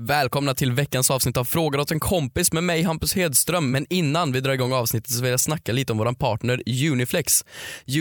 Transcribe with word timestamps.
Välkomna 0.00 0.54
till 0.54 0.72
veckans 0.72 1.10
avsnitt 1.10 1.36
av 1.36 1.44
Frågar 1.44 1.80
åt 1.80 1.90
en 1.90 2.00
kompis 2.00 2.52
med 2.52 2.64
mig 2.64 2.82
Hampus 2.82 3.14
Hedström. 3.14 3.70
Men 3.70 3.86
innan 3.90 4.32
vi 4.32 4.40
drar 4.40 4.52
igång 4.52 4.72
avsnittet 4.72 5.12
så 5.12 5.22
vill 5.22 5.30
jag 5.30 5.40
snacka 5.40 5.72
lite 5.72 5.92
om 5.92 5.98
våran 5.98 6.14
partner 6.14 6.62
Uniflex. 6.90 7.44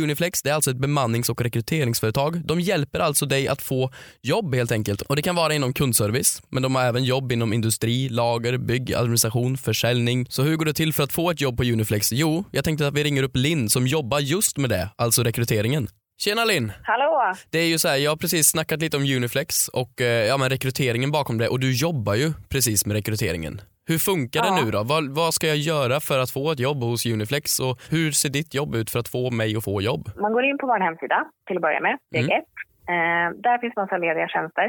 Uniflex 0.03 0.41
det 0.41 0.49
är 0.49 0.53
alltså 0.53 0.71
ett 0.71 0.77
bemannings 0.77 1.29
och 1.29 1.41
rekryteringsföretag. 1.41 2.45
De 2.45 2.59
hjälper 2.59 2.99
alltså 2.99 3.25
dig 3.25 3.47
att 3.47 3.61
få 3.61 3.91
jobb 4.21 4.55
helt 4.55 4.71
enkelt. 4.71 5.01
Och 5.01 5.15
Det 5.15 5.21
kan 5.21 5.35
vara 5.35 5.53
inom 5.53 5.73
kundservice, 5.73 6.41
men 6.49 6.63
de 6.63 6.75
har 6.75 6.83
även 6.83 7.03
jobb 7.03 7.31
inom 7.31 7.53
industri, 7.53 8.09
lager, 8.09 8.57
bygg, 8.57 8.93
administration, 8.93 9.57
försäljning. 9.57 10.25
Så 10.29 10.43
hur 10.43 10.55
går 10.55 10.65
det 10.65 10.73
till 10.73 10.93
för 10.93 11.03
att 11.03 11.13
få 11.13 11.31
ett 11.31 11.41
jobb 11.41 11.57
på 11.57 11.63
Uniflex? 11.63 12.11
Jo, 12.11 12.43
jag 12.51 12.63
tänkte 12.63 12.87
att 12.87 12.93
vi 12.93 13.03
ringer 13.03 13.23
upp 13.23 13.35
Linn 13.35 13.69
som 13.69 13.87
jobbar 13.87 14.19
just 14.19 14.57
med 14.57 14.69
det, 14.69 14.89
alltså 14.95 15.23
rekryteringen. 15.23 15.87
Tjena 16.17 16.45
Linn! 16.45 16.71
Hallå! 16.83 17.33
Det 17.51 17.59
är 17.59 17.67
ju 17.67 17.77
så 17.77 17.87
här, 17.87 17.97
jag 17.97 18.11
har 18.11 18.15
precis 18.17 18.47
snackat 18.47 18.79
lite 18.81 18.97
om 18.97 19.03
Uniflex 19.03 19.67
och 19.67 20.01
eh, 20.01 20.25
ja, 20.27 20.37
men 20.37 20.49
rekryteringen 20.49 21.11
bakom 21.11 21.37
det 21.37 21.47
och 21.47 21.59
du 21.59 21.75
jobbar 21.77 22.15
ju 22.15 22.33
precis 22.49 22.85
med 22.85 22.95
rekryteringen. 22.95 23.61
Hur 23.87 23.97
funkar 23.97 24.39
Ja. 24.45 24.51
det 24.55 24.65
nu 24.65 24.71
då? 24.71 24.83
Vad, 24.83 25.15
vad 25.15 25.33
ska 25.33 25.47
jag 25.47 25.57
göra 25.57 25.99
för 25.99 26.19
att 26.19 26.31
få 26.31 26.51
ett 26.51 26.59
jobb 26.59 26.83
hos 26.83 27.05
Uniflex 27.05 27.59
och 27.59 27.79
hur 27.89 28.11
ser 28.11 28.29
ditt 28.29 28.53
jobb 28.53 28.75
ut 28.75 28.89
för 28.89 28.99
att 28.99 29.07
få 29.07 29.31
mig 29.31 29.55
att 29.57 29.63
få 29.63 29.81
jobb? 29.81 30.09
Man 30.17 30.33
går 30.33 30.43
in 30.45 30.57
på 30.57 30.67
vår 30.67 30.79
hemsida 30.79 31.25
till 31.47 31.55
att 31.57 31.61
börja 31.61 31.79
med, 31.81 31.97
steg 32.07 32.23
Mm. 32.23 32.37
ett. 32.37 32.45
Eh, 32.93 33.41
där 33.45 33.57
finns 33.61 33.75
massa 33.75 33.97
lediga 33.97 34.27
tjänster. 34.27 34.67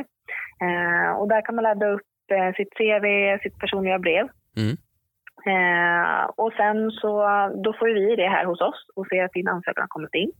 Eh, 0.64 1.10
och 1.20 1.28
där 1.28 1.46
kan 1.46 1.54
man 1.54 1.62
ladda 1.64 1.86
upp 1.86 2.02
eh, 2.36 2.50
sitt 2.56 2.72
CV, 2.78 3.06
sitt 3.42 3.58
personliga 3.58 3.98
brev. 3.98 4.26
Mm. 4.56 4.76
Eh, 5.52 6.24
och 6.42 6.52
sen 6.60 6.90
så 6.90 7.10
då 7.64 7.70
får 7.78 7.88
vi 7.94 8.16
det 8.16 8.28
här 8.28 8.44
hos 8.44 8.60
oss 8.60 8.80
och 8.96 9.06
ser 9.06 9.24
att 9.24 9.32
din 9.32 9.48
ansökan 9.48 9.82
har 9.82 9.88
kommit 9.96 10.14
in. 10.14 10.32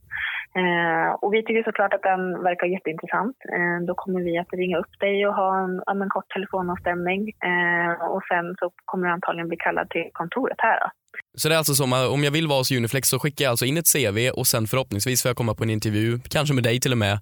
Eh, 0.61 1.09
och 1.21 1.33
vi 1.33 1.43
tycker 1.43 1.63
såklart 1.63 1.93
att 1.93 2.01
den 2.11 2.43
verkar 2.43 2.67
jätteintressant. 2.67 3.37
Eh, 3.55 3.77
då 3.87 3.93
kommer 3.95 4.21
vi 4.21 4.37
att 4.37 4.53
ringa 4.53 4.77
upp 4.77 4.93
dig 4.99 5.27
och 5.27 5.35
ha 5.35 5.49
en, 5.63 6.01
en 6.01 6.09
kort 6.09 6.29
telefonavstämning. 6.29 7.21
Eh, 7.49 7.93
och 8.13 8.23
sen 8.31 8.45
så 8.59 8.71
kommer 8.85 9.07
du 9.07 9.13
antagligen 9.13 9.47
bli 9.47 9.57
kallad 9.57 9.89
till 9.89 10.09
kontoret 10.13 10.57
här. 10.67 10.79
Då. 10.79 10.89
Så 11.37 11.49
det 11.49 11.55
är 11.55 11.57
alltså 11.57 11.73
som 11.73 11.93
att 11.93 12.09
om 12.15 12.23
jag 12.23 12.31
vill 12.31 12.47
vara 12.47 12.59
hos 12.59 12.71
Uniflex 12.71 13.07
så 13.09 13.19
skickar 13.19 13.43
jag 13.45 13.49
alltså 13.51 13.65
in 13.65 13.77
ett 13.77 13.91
CV 13.93 14.19
och 14.39 14.47
sen 14.47 14.65
förhoppningsvis 14.71 15.21
får 15.21 15.29
jag 15.29 15.37
komma 15.37 15.53
på 15.55 15.63
en 15.63 15.69
intervju, 15.69 16.19
kanske 16.35 16.53
med 16.55 16.63
dig 16.63 16.79
till 16.79 16.91
och 16.91 16.97
med 16.97 17.15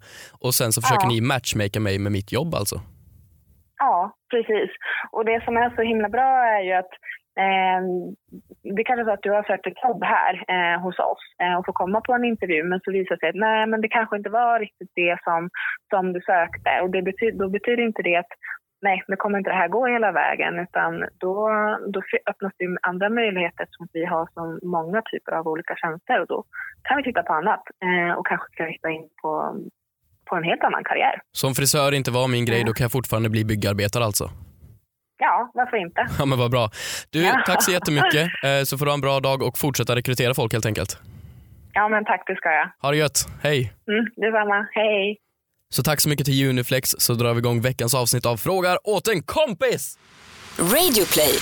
och 0.45 0.53
sen 0.53 0.71
så 0.71 0.81
försöker 0.81 1.07
Ja. 1.07 1.13
ni 1.13 1.21
matchmaka 1.21 1.79
mig 1.79 1.99
med 1.99 2.11
mitt 2.11 2.31
jobb 2.31 2.55
alltså? 2.55 2.75
Ja, 3.77 4.11
precis. 4.31 4.69
Och 5.11 5.25
det 5.25 5.43
som 5.45 5.57
är 5.57 5.69
så 5.75 5.81
himla 5.81 6.09
bra 6.09 6.29
är 6.55 6.61
ju 6.67 6.73
att 6.73 6.93
eh, 7.43 7.81
det 8.77 8.83
kanske 8.83 9.01
är 9.01 9.05
så 9.05 9.11
att 9.11 9.27
du 9.27 9.31
har 9.31 9.43
sökt 9.43 9.67
ett 9.67 9.83
jobb 9.83 10.03
här 10.03 10.33
eh, 10.53 10.81
hos 10.81 10.99
oss 10.99 11.23
eh, 11.43 11.55
och 11.57 11.65
får 11.65 11.73
komma 11.73 12.01
på 12.01 12.13
en 12.13 12.25
intervju 12.25 12.63
men 12.63 12.79
så 12.83 12.91
visar 12.91 13.15
det 13.15 13.19
sig 13.19 13.29
att 13.29 13.35
nej, 13.35 13.67
men 13.67 13.81
det 13.81 13.87
kanske 13.87 14.17
inte 14.17 14.29
var 14.29 14.59
riktigt 14.59 14.91
det 14.95 15.17
som, 15.23 15.49
som 15.89 16.13
du 16.13 16.21
sökte. 16.21 16.71
Och 16.81 16.89
det 16.89 17.01
betyder, 17.01 17.37
då 17.39 17.49
betyder 17.49 17.83
inte 17.83 18.01
det 18.01 18.15
att 18.15 18.33
nej, 18.81 19.03
nu 19.07 19.15
kommer 19.15 19.37
inte 19.37 19.49
det 19.49 19.61
här 19.63 19.67
gå 19.67 19.87
hela 19.87 20.11
vägen 20.11 20.59
utan 20.59 20.91
då, 21.25 21.35
då 21.93 22.01
öppnas 22.31 22.53
det 22.57 22.67
andra 22.81 23.09
möjligheter 23.09 23.65
som 23.69 23.87
vi 23.93 24.05
har 24.05 24.29
som 24.33 24.59
många 24.77 25.01
typer 25.11 25.31
av 25.31 25.47
olika 25.47 25.75
tjänster 25.75 26.21
och 26.21 26.27
då 26.27 26.43
kan 26.83 26.97
vi 26.97 27.03
titta 27.03 27.23
på 27.23 27.33
annat 27.33 27.63
eh, 27.85 28.13
och 28.17 28.27
kanske 28.27 28.47
kan 28.57 28.67
hitta 28.67 28.89
in 28.89 29.09
på, 29.21 29.31
på 30.29 30.35
en 30.35 30.43
helt 30.43 30.63
annan 30.63 30.83
karriär. 30.83 31.15
Så 31.31 31.47
om 31.47 31.53
frisör 31.53 31.91
inte 31.93 32.11
var 32.11 32.27
min 32.27 32.45
grej 32.45 32.63
då 32.65 32.73
kan 32.73 32.83
jag 32.85 32.91
fortfarande 32.91 33.29
bli 33.29 33.45
byggarbetare 33.45 34.03
alltså? 34.03 34.25
Ja, 35.25 35.51
varför 35.53 35.77
inte? 35.77 36.07
Ja 36.19 36.25
men 36.25 36.39
vad 36.39 36.51
bra. 36.51 36.69
Du, 37.09 37.21
Ja. 37.23 37.43
tack 37.45 37.63
så 37.63 37.71
jättemycket 37.71 38.23
eh, 38.43 38.63
så 38.65 38.77
får 38.77 38.85
du 38.85 38.91
ha 38.91 38.93
en 38.93 39.01
bra 39.01 39.19
dag 39.19 39.43
och 39.43 39.57
fortsätta 39.57 39.95
rekrytera 39.95 40.33
folk 40.33 40.53
helt 40.53 40.65
enkelt. 40.65 40.97
Ja, 41.73 41.89
men 41.89 42.05
tack, 42.05 42.23
det 42.27 42.35
ska 42.35 42.49
jag. 42.49 42.69
Ha 42.81 42.91
det 42.91 42.97
gött, 42.97 43.27
hej! 43.43 43.73
Mm, 43.87 44.05
detsamma. 44.15 44.67
Hej! 44.71 45.17
Så 45.73 45.83
tack 45.83 46.01
så 46.01 46.09
mycket 46.09 46.25
till 46.25 46.49
Uniflex 46.49 46.89
så 46.97 47.13
drar 47.13 47.33
vi 47.33 47.39
igång 47.39 47.61
veckans 47.61 47.93
avsnitt 47.95 48.25
av 48.25 48.37
Frågar 48.37 48.77
åt 48.83 49.07
en 49.07 49.23
kompis! 49.23 49.97
Radioplay. 50.59 51.39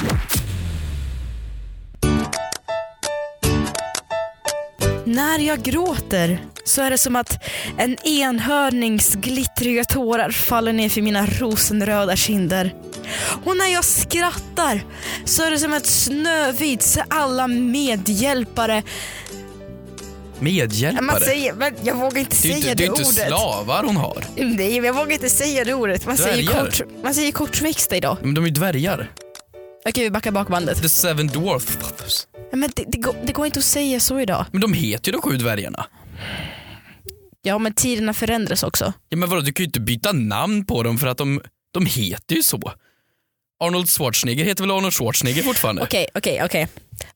När 5.05 5.39
jag 5.39 5.59
gråter 5.63 6.37
så 6.65 6.81
är 6.81 6.89
det 6.91 6.97
som 6.97 7.15
att 7.15 7.43
en 7.77 7.97
enhörnings 8.07 9.15
glittriga 9.15 9.83
tårar 9.83 10.29
faller 10.31 10.73
ner 10.73 10.89
för 10.89 11.01
mina 11.01 11.25
rosenröda 11.25 12.15
kinder. 12.15 12.73
Och 13.45 13.57
när 13.57 13.73
jag 13.73 13.85
skrattar 13.85 14.83
så 15.25 15.43
är 15.43 15.51
det 15.51 15.59
som 15.59 15.73
att 15.73 15.85
Snövits 15.85 16.97
alla 17.09 17.47
medhjälpare, 17.47 18.83
Medhjälpare? 20.39 21.05
man 21.05 21.19
säger, 21.19 21.53
men 21.53 21.73
jag 21.83 21.95
vågar 21.95 22.17
inte 22.19 22.31
det 22.31 22.35
säga 22.35 22.55
inte, 22.55 22.67
det, 22.69 22.75
det 22.75 22.83
är 22.83 22.87
inte 22.87 23.01
ordet. 23.01 23.27
slavar 23.27 23.83
hon 23.83 23.97
har. 23.97 24.25
Nej, 24.35 24.77
jag 24.77 24.93
vågar 24.93 25.11
inte 25.11 25.29
säga 25.29 25.63
det 25.65 25.73
ordet. 25.73 26.05
Man 26.05 26.17
säger, 26.17 26.43
Dvärgar. 26.43 26.65
kort, 26.65 26.81
man 27.03 27.13
säger 27.13 27.31
kortväxta 27.31 27.95
idag. 27.95 28.17
Men 28.21 28.33
de 28.33 28.43
är 28.43 28.47
ju 28.47 28.53
dvärgar. 28.53 29.11
Okej, 29.85 30.03
vi 30.03 30.09
backar 30.11 30.31
bak 30.31 30.47
bandet. 30.47 30.81
The 30.81 30.89
seven 30.89 31.27
dwarf 31.27 31.77
brothers. 31.79 32.27
Ja, 32.51 32.57
Men 32.57 32.71
det, 32.75 32.83
det, 32.87 32.97
går, 32.97 33.15
det 33.23 33.33
går 33.33 33.45
inte 33.45 33.59
att 33.59 33.65
säga 33.65 33.99
så 33.99 34.19
idag. 34.19 34.45
Men 34.51 34.61
de 34.61 34.73
heter 34.73 35.11
ju 35.11 35.17
de 35.17 35.21
sju 35.21 35.37
dvärgarna. 35.37 35.85
Ja, 37.41 37.57
men 37.57 37.73
tiderna 37.73 38.13
förändras 38.13 38.63
också. 38.63 38.93
Ja 39.09 39.17
men 39.17 39.29
vadå, 39.29 39.41
du 39.41 39.53
kan 39.53 39.63
ju 39.63 39.67
inte 39.67 39.79
byta 39.79 40.11
namn 40.11 40.65
på 40.65 40.83
dem 40.83 40.97
för 40.97 41.07
att 41.07 41.17
de, 41.17 41.41
de 41.73 41.85
heter 41.85 42.35
ju 42.35 42.43
så. 42.43 42.71
Arnold 43.61 43.89
Schwarzenegger 43.89 44.45
heter 44.45 44.63
väl 44.63 44.71
Arnold 44.71 44.93
Schwarzenegger 44.93 45.43
fortfarande? 45.43 45.81
Okej, 45.81 46.07
okej, 46.13 46.43
okej. 46.43 46.67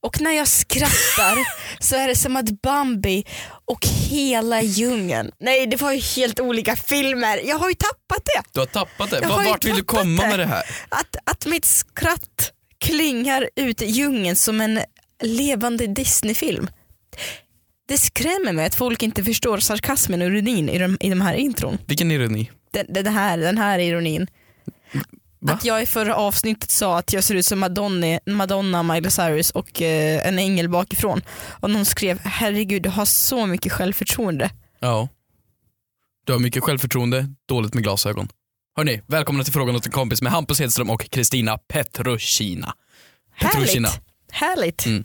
Och 0.01 0.21
när 0.21 0.31
jag 0.31 0.47
skrattar 0.47 1.37
så 1.79 1.95
är 1.95 2.07
det 2.07 2.15
som 2.15 2.35
att 2.35 2.61
Bambi 2.61 3.25
och 3.65 3.87
hela 4.09 4.61
djungeln, 4.61 5.31
nej 5.39 5.67
det 5.67 5.81
var 5.81 5.91
ju 5.91 5.99
helt 5.99 6.39
olika 6.39 6.75
filmer, 6.75 7.41
jag 7.45 7.55
har 7.55 7.69
ju 7.69 7.75
tappat 7.75 8.25
det. 8.25 8.43
Du 8.53 8.59
har 8.59 8.67
tappat 8.67 9.09
det. 9.09 9.19
Jag 9.21 9.43
ju 9.43 9.49
vart 9.49 9.65
vill 9.65 9.75
du 9.75 9.81
tappat 9.81 10.01
komma 10.01 10.21
det. 10.21 10.29
med 10.29 10.39
det 10.39 10.45
här? 10.45 10.63
Att, 10.89 11.15
att 11.23 11.45
mitt 11.45 11.65
skratt 11.65 12.51
klingar 12.85 13.49
ut 13.55 13.81
i 13.81 13.85
djungeln 13.85 14.35
som 14.35 14.61
en 14.61 14.79
levande 15.23 15.87
Disneyfilm. 15.87 16.67
Det 17.87 17.97
skrämmer 17.97 18.53
mig 18.53 18.65
att 18.65 18.75
folk 18.75 19.03
inte 19.03 19.23
förstår 19.23 19.57
sarkasmen 19.57 20.21
och 20.21 20.27
ironin 20.27 20.69
i 20.69 20.77
de, 20.77 20.97
i 20.99 21.09
de 21.09 21.21
här 21.21 21.33
intron. 21.33 21.77
Vilken 21.85 22.11
ironi. 22.11 22.51
Den, 22.71 22.85
den, 22.89 23.07
här, 23.07 23.37
den 23.37 23.57
här 23.57 23.79
ironin. 23.79 24.27
Va? 25.45 25.53
Att 25.53 25.65
jag 25.65 25.83
i 25.83 25.85
förra 25.85 26.15
avsnittet 26.15 26.71
sa 26.71 26.97
att 26.97 27.13
jag 27.13 27.23
ser 27.23 27.35
ut 27.35 27.45
som 27.45 27.59
Madonna, 27.59 28.19
Madonna 28.25 28.83
Miley 28.83 29.11
Cyrus 29.11 29.51
och 29.51 29.81
eh, 29.81 30.27
en 30.27 30.39
ängel 30.39 30.69
bakifrån. 30.69 31.21
Och 31.59 31.69
någon 31.69 31.85
skrev 31.85 32.19
herregud 32.23 32.81
du 32.83 32.89
har 32.89 33.05
så 33.05 33.45
mycket 33.45 33.71
självförtroende. 33.71 34.49
Ja. 34.79 35.07
Du 36.25 36.33
har 36.33 36.39
mycket 36.39 36.63
självförtroende, 36.63 37.27
dåligt 37.47 37.73
med 37.73 37.83
glasögon. 37.83 38.27
Hörni, 38.77 39.01
välkomna 39.07 39.43
till 39.43 39.53
Frågan 39.53 39.75
åt 39.75 39.85
en 39.85 39.91
kompis 39.91 40.21
med 40.21 40.31
Hampus 40.31 40.59
Hedström 40.59 40.89
och 40.89 41.09
Kristina 41.09 41.57
Petrushina. 41.57 42.73
Petrushina. 43.39 43.87
Härligt. 43.87 44.01
Härligt. 44.31 44.85
Mm. 44.85 45.03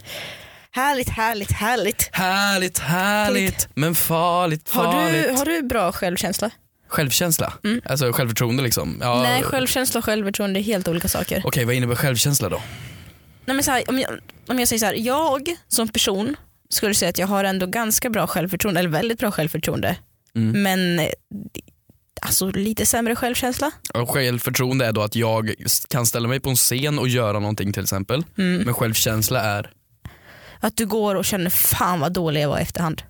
Härligt, 0.72 1.08
härligt, 1.08 1.52
härligt. 1.52 2.08
Härligt, 2.12 2.78
härligt, 2.78 3.68
men 3.74 3.94
farligt, 3.94 4.70
Har 4.70 4.84
farligt. 4.84 5.24
du, 5.28 5.34
har 5.34 5.44
du 5.44 5.62
bra 5.62 5.92
självkänsla? 5.92 6.50
Självkänsla? 6.90 7.52
Mm. 7.64 7.80
Alltså 7.84 8.12
självförtroende 8.12 8.62
liksom? 8.62 8.98
Ja. 9.00 9.22
Nej, 9.22 9.42
självkänsla 9.42 9.98
och 9.98 10.04
självförtroende 10.04 10.60
är 10.60 10.62
helt 10.62 10.88
olika 10.88 11.08
saker. 11.08 11.42
Okej, 11.44 11.64
vad 11.64 11.74
innebär 11.74 11.94
självkänsla 11.94 12.48
då? 12.48 12.62
Nej, 13.44 13.54
men 13.54 13.64
så 13.64 13.70
här, 13.70 13.82
om, 13.88 13.98
jag, 13.98 14.10
om 14.48 14.58
jag 14.58 14.68
säger 14.68 14.80
så 14.80 14.86
här, 14.86 14.94
jag 14.94 15.56
som 15.68 15.88
person 15.88 16.36
skulle 16.68 16.94
säga 16.94 17.08
att 17.08 17.18
jag 17.18 17.26
har 17.26 17.44
ändå 17.44 17.66
ganska 17.66 18.10
bra 18.10 18.26
självförtroende, 18.26 18.80
eller 18.80 18.90
väldigt 18.90 19.18
bra 19.18 19.30
självförtroende. 19.30 19.96
Mm. 20.34 20.62
Men 20.62 21.08
alltså 22.22 22.50
lite 22.50 22.86
sämre 22.86 23.16
självkänsla. 23.16 23.70
Och 23.94 24.10
självförtroende 24.10 24.86
är 24.86 24.92
då 24.92 25.02
att 25.02 25.16
jag 25.16 25.54
kan 25.88 26.06
ställa 26.06 26.28
mig 26.28 26.40
på 26.40 26.50
en 26.50 26.56
scen 26.56 26.98
och 26.98 27.08
göra 27.08 27.38
någonting 27.38 27.72
till 27.72 27.82
exempel. 27.82 28.24
Mm. 28.38 28.62
Men 28.62 28.74
självkänsla 28.74 29.40
är, 29.40 29.70
Att 30.60 30.76
du 30.76 30.86
går 30.86 31.14
och 31.14 31.24
känner 31.24 31.50
fan 31.50 32.00
vad 32.00 32.12
dålig 32.12 32.42
jag 32.42 32.48
var 32.48 32.58
i 32.58 32.62
efterhand. 32.62 33.02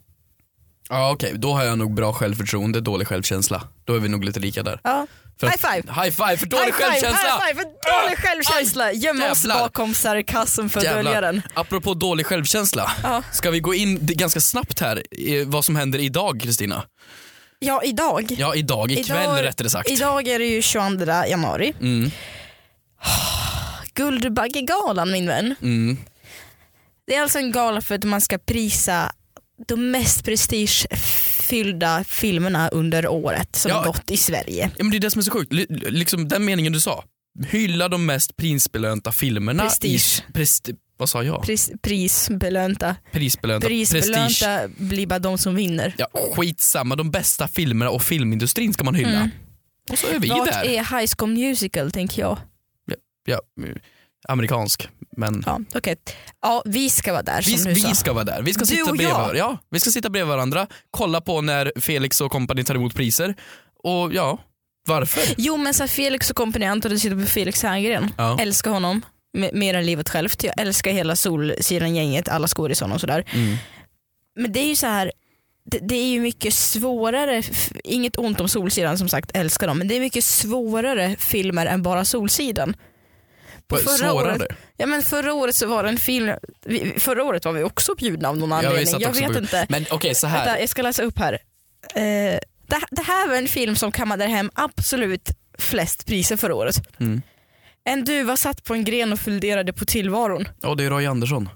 Ja 0.91 1.11
okej, 1.13 1.33
då 1.37 1.53
har 1.53 1.65
jag 1.65 1.79
nog 1.79 1.95
bra 1.95 2.13
självförtroende, 2.13 2.81
dålig 2.81 3.07
självkänsla. 3.09 3.63
Då 3.85 3.95
är 3.95 3.99
vi 3.99 4.09
nog 4.09 4.25
lite 4.25 4.41
lika 4.41 4.63
där. 4.63 4.81
Ja. 4.85 5.07
För 5.41 5.47
High 5.47 5.55
att- 5.65 5.75
five! 5.75 5.93
High 6.03 6.11
five 6.11 6.37
för 6.37 6.47
dålig 6.47 6.65
high 6.65 6.75
five, 6.77 6.87
självkänsla! 6.91 7.31
High 7.31 7.47
five 7.47 7.55
för 7.55 7.65
dålig 7.65 8.17
Ah! 8.19 8.21
självkänsla! 8.23 8.93
Gömmer 8.93 9.31
oss 9.31 9.47
bakom 9.47 9.95
sarkasm 9.95 10.69
för 10.69 10.79
att 10.81 10.85
dölja 10.87 11.21
den. 11.21 11.43
Apropå 11.55 11.95
dålig 11.95 12.27
självkänsla, 12.27 12.93
Ja. 13.03 13.23
ska 13.33 13.51
vi 13.51 13.61
gå 13.61 13.75
in 13.75 13.99
ganska 14.03 14.41
snabbt 14.41 14.81
här 14.81 15.03
i 15.15 15.45
vad 15.45 15.65
som 15.65 15.77
händer 15.77 15.99
idag 15.99 16.41
Kristina? 16.43 16.83
Ja, 17.59 17.83
idag. 17.85 18.27
Ja 18.39 18.55
idag, 18.55 18.91
ikväll 18.93 19.23
Idag- 19.23 19.43
rättare 19.43 19.71
sagt. 19.71 19.91
Idag 19.91 20.29
är 20.29 20.39
det 20.39 20.47
ju 20.47 20.63
22 20.63 21.05
januari. 21.29 21.73
Mm, 21.81 22.11
Guldbaggegalan 23.95 25.11
min 25.13 25.27
vän. 25.27 25.55
mm. 25.63 25.97
Det 27.07 27.15
är 27.17 27.23
alltså 27.23 27.39
en 27.39 27.53
gala 27.53 27.81
för 27.81 27.95
att 27.95 28.05
man 28.05 28.21
ska 28.21 28.39
prisa 28.39 29.13
de 29.69 29.91
mest 29.91 30.25
prestigefyllda 30.25 32.05
filmerna 32.05 32.69
under 32.69 33.09
året 33.09 33.57
som 33.57 33.71
Ja. 33.71 33.83
gått 33.85 34.11
i 34.11 34.17
Sverige. 34.17 34.71
Ja, 34.77 34.85
men 34.85 34.91
det 34.91 34.97
är 34.97 35.01
det 35.01 35.11
som 35.11 35.19
är 35.19 35.23
så 35.23 35.31
sjukt, 35.31 35.53
L- 35.53 35.67
liksom 35.71 36.29
den 36.29 36.45
meningen 36.45 36.73
du 36.73 36.81
sa. 36.81 37.05
Hylla 37.49 37.89
de 37.89 38.07
mest 38.07 38.37
prisbelönta 38.37 39.13
filmerna. 39.13 39.63
Prestige. 39.63 40.25
I, 40.29 40.33
presti, 40.33 40.75
vad 40.97 41.09
sa 41.09 41.23
jag? 41.23 41.43
Pris, 41.43 41.71
prisbelönta. 41.83 42.97
Prisbelönta. 43.13 43.67
Prestige. 43.69 44.01
Prisbelönta 44.03 44.69
blir 44.77 45.07
bara 45.07 45.19
de 45.19 45.39
som 45.39 45.55
vinner. 45.55 45.95
Ja, 45.99 46.07
skitsamma, 46.37 46.97
de 46.97 47.11
bästa 47.11 47.49
filmerna 47.49 47.91
och 47.91 48.03
filmindustrin 48.03 48.73
ska 48.75 48.85
man 48.85 48.95
hylla. 48.95 49.11
Mm. 49.17 49.31
Och 49.91 49.99
så 49.99 50.07
är 50.07 50.19
vi 50.19 50.29
Vart 50.29 50.53
där. 50.53 50.65
är 50.65 50.99
High 51.01 51.13
School 51.19 51.31
Musical 51.31 51.91
tänker 51.91 52.23
jag. 52.23 52.39
ja, 53.27 53.41
amerikansk. 54.29 54.89
Men 55.17 55.43
Ja, 55.47 55.61
okej. 55.75 55.97
ja, 56.43 56.63
vi 56.65 56.91
ska 56.91 57.13
vara 57.13 57.23
där 57.23 57.43
som 57.43 57.53
vi, 57.53 57.75
du 57.75 57.81
sa. 57.81 57.89
vi 57.89 57.95
ska 57.95 58.13
vara 58.13 58.25
där. 58.25 58.43
Vi 58.43 58.53
ska, 58.55 58.61
Du 58.61 58.67
sitta 58.67 58.85
bredvid, 58.93 59.07
jag. 59.07 59.37
ja, 59.37 59.59
vi 59.71 59.81
ska 59.81 59.91
sitta 59.91 60.11
bredvid 60.11 60.29
varandra, 60.29 60.67
kolla 60.91 61.21
på 61.21 61.41
när 61.41 61.73
Felix 61.81 62.21
och 62.21 62.33
kompani 62.33 62.65
tar 62.65 62.75
emot 62.75 62.95
priser. 62.95 63.35
Och 63.85 64.13
ja, 64.15 64.39
varför? 64.87 65.23
Jo 65.39 65.57
men 65.57 65.75
så 65.75 65.89
Felix 65.89 66.31
och 66.31 66.37
kompani, 66.37 66.65
jag 66.65 66.73
antar 66.73 66.91
du 66.91 66.99
sitter 66.99 67.17
på 67.17 67.27
Felix 67.27 67.63
Herngren. 67.63 68.11
Ja. 68.19 68.39
Älskar 68.41 68.71
honom 68.71 69.03
mer 69.53 69.75
än 69.75 69.87
livet 69.87 70.09
självt. 70.09 70.45
Jag 70.45 70.61
älskar 70.61 70.91
hela 70.93 71.17
Solsidan-gänget, 71.17 72.29
alla 72.29 72.49
skådisarna 72.49 72.95
och 72.95 73.01
sådär. 73.01 73.25
Mm. 73.35 73.57
Men 74.37 74.53
det 74.53 74.61
är 74.61 74.67
ju 74.69 74.77
så 74.77 74.87
här. 74.87 75.13
Det, 75.71 75.79
det 75.79 75.95
är 75.95 76.11
ju 76.11 76.21
mycket 76.21 76.55
svårare, 76.55 77.43
inget 77.85 78.17
ont 78.19 78.41
om 78.41 78.49
Solsidan 78.49 78.99
som 78.99 79.09
sagt, 79.09 79.31
älskar 79.37 79.67
dem, 79.67 79.79
men 79.79 79.89
det 79.89 79.97
är 79.97 80.01
mycket 80.01 80.25
svårare 80.25 81.17
filmer 81.19 81.67
än 81.67 81.83
bara 81.83 82.05
Solsidan. 82.05 82.77
Förra 83.77 83.97
Svårare? 84.11 84.35
året, 84.37 84.43
ja, 84.77 84.87
men 84.87 85.03
förra 85.03 85.33
året 85.35 85.55
så 85.55 85.67
var 85.67 85.83
det 85.83 85.89
en 85.89 85.97
film, 85.97 86.33
förra 86.99 87.25
året 87.25 87.45
var 87.45 87.53
vi 87.53 87.63
också 87.63 87.95
bjudna 87.95 88.29
av 88.29 88.39
någon 88.39 88.53
anledning. 88.53 89.01
jag 89.01 89.11
också 89.11 89.23
vet 89.23 89.33
på- 89.33 89.39
inte. 89.39 89.67
Men 89.69 89.87
okej 89.91 90.15
så 90.15 90.27
här. 90.27 90.45
Vänta, 90.47 90.61
jag 90.61 90.69
ska 90.69 90.83
läsa 90.83 91.03
upp 91.03 91.19
här. 91.19 91.33
Eh, 91.95 92.01
det, 92.67 92.81
det 92.91 93.03
här 93.03 93.29
var 93.29 93.35
en 93.35 93.49
film 93.49 93.77
som 93.77 93.93
kammade 93.93 94.25
hem 94.25 94.51
absolut 94.55 95.29
flest 95.59 96.07
priser 96.07 96.37
förra 96.37 96.55
året. 96.55 96.77
Mm. 97.01 97.23
En 97.85 98.05
duva 98.05 98.37
satt 98.37 98.65
på 98.65 98.75
en 98.75 98.85
gren 98.85 99.13
och 99.13 99.19
funderade 99.21 99.73
på 99.73 99.85
tillvaron. 99.85 100.49
Ja, 100.63 100.75
det 100.75 100.85
är 100.85 100.91
Roy 100.91 101.07
Andersson. 101.07 101.49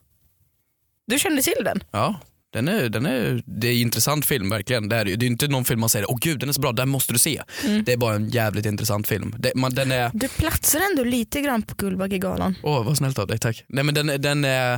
Du 1.06 1.18
kände 1.18 1.42
till 1.42 1.64
den? 1.64 1.84
Ja, 1.90 2.14
den 2.54 2.68
är, 2.68 2.88
den 2.88 3.06
är, 3.06 3.42
det 3.46 3.66
är 3.68 3.72
en 3.72 3.78
intressant 3.78 4.26
film 4.26 4.50
verkligen. 4.50 4.88
Det 4.88 4.96
är, 4.96 5.04
det 5.04 5.10
är 5.10 5.26
inte 5.26 5.48
någon 5.48 5.64
film 5.64 5.80
man 5.80 5.88
säger 5.88 6.10
åh 6.10 6.18
gud 6.20 6.38
den 6.40 6.48
är 6.48 6.52
så 6.52 6.60
bra, 6.60 6.72
den 6.72 6.88
måste 6.88 7.12
du 7.12 7.18
se. 7.18 7.42
Mm. 7.64 7.84
Det 7.84 7.92
är 7.92 7.96
bara 7.96 8.14
en 8.14 8.28
jävligt 8.28 8.66
intressant 8.66 9.08
film. 9.08 9.34
Det, 9.38 9.52
man, 9.54 9.74
den 9.74 9.92
är, 9.92 10.10
Du 10.14 10.28
platsar 10.28 10.80
ändå 10.90 11.04
lite 11.04 11.40
grann 11.40 11.62
på 11.62 11.74
Guldbaggegalan. 11.74 12.54
åh 12.62 12.84
vad 12.84 12.96
snällt 12.96 13.18
av 13.18 13.26
dig, 13.26 13.38
tack. 13.38 13.64
Nej, 13.68 13.84
men 13.84 13.94
den, 13.94 14.06
den 14.22 14.44
är 14.44 14.72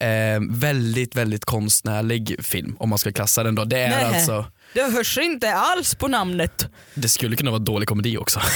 eh, 0.00 0.40
väldigt, 0.50 1.16
väldigt 1.16 1.44
konstnärlig 1.44 2.36
film 2.44 2.76
om 2.78 2.88
man 2.88 2.98
ska 2.98 3.12
klassa 3.12 3.42
den 3.42 3.54
då. 3.54 3.64
Det 3.64 3.78
är 3.78 3.88
Nej. 3.90 4.04
alltså, 4.04 4.46
Det 4.74 4.82
hörs 4.82 5.18
inte 5.18 5.54
alls 5.54 5.94
på 5.94 6.08
namnet. 6.08 6.68
det 6.94 7.08
skulle 7.08 7.36
kunna 7.36 7.50
vara 7.50 7.58
dålig 7.62 7.88
komedi 7.88 8.16
också. 8.16 8.40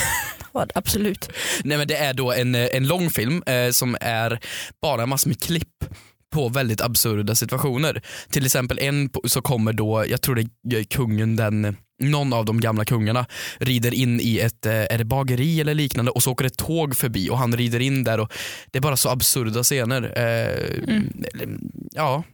Absolut. 0.74 1.30
Nej 1.64 1.78
men 1.78 1.88
det 1.88 1.96
är 1.96 2.14
då 2.14 2.32
en, 2.32 2.54
eh, 2.54 2.68
en 2.72 2.86
lång 2.86 3.10
film 3.10 3.42
eh, 3.46 3.70
som 3.70 3.96
är 4.00 4.38
bara 4.82 5.06
massor 5.06 5.28
med 5.30 5.42
klipp 5.42 5.84
på 6.32 6.48
väldigt 6.48 6.80
absurda 6.80 7.34
situationer. 7.34 8.02
Till 8.30 8.46
exempel 8.46 8.78
en 8.78 9.10
så 9.24 9.42
kommer 9.42 9.72
då, 9.72 10.04
jag 10.08 10.20
tror 10.20 10.34
det 10.34 10.76
är 10.76 10.84
kungen 10.84 11.36
den 11.36 11.76
någon 12.02 12.32
av 12.32 12.44
de 12.44 12.60
gamla 12.60 12.84
kungarna 12.84 13.26
rider 13.58 13.94
in 13.94 14.20
i 14.20 14.38
ett 14.38 14.66
eh, 14.66 14.72
är 14.72 14.98
det 14.98 15.04
bageri 15.04 15.60
eller 15.60 15.74
liknande 15.74 16.10
och 16.10 16.22
så 16.22 16.32
åker 16.32 16.44
ett 16.44 16.56
tåg 16.56 16.96
förbi 16.96 17.30
och 17.30 17.38
han 17.38 17.56
rider 17.56 17.80
in 17.80 18.04
där 18.04 18.20
och 18.20 18.32
det 18.70 18.78
är 18.78 18.82
bara 18.82 18.96
så 18.96 19.08
absurda 19.08 19.62
scener. 19.62 20.02
Eh, 20.02 21.32
eller, 21.34 21.58
Ja, 21.92 22.24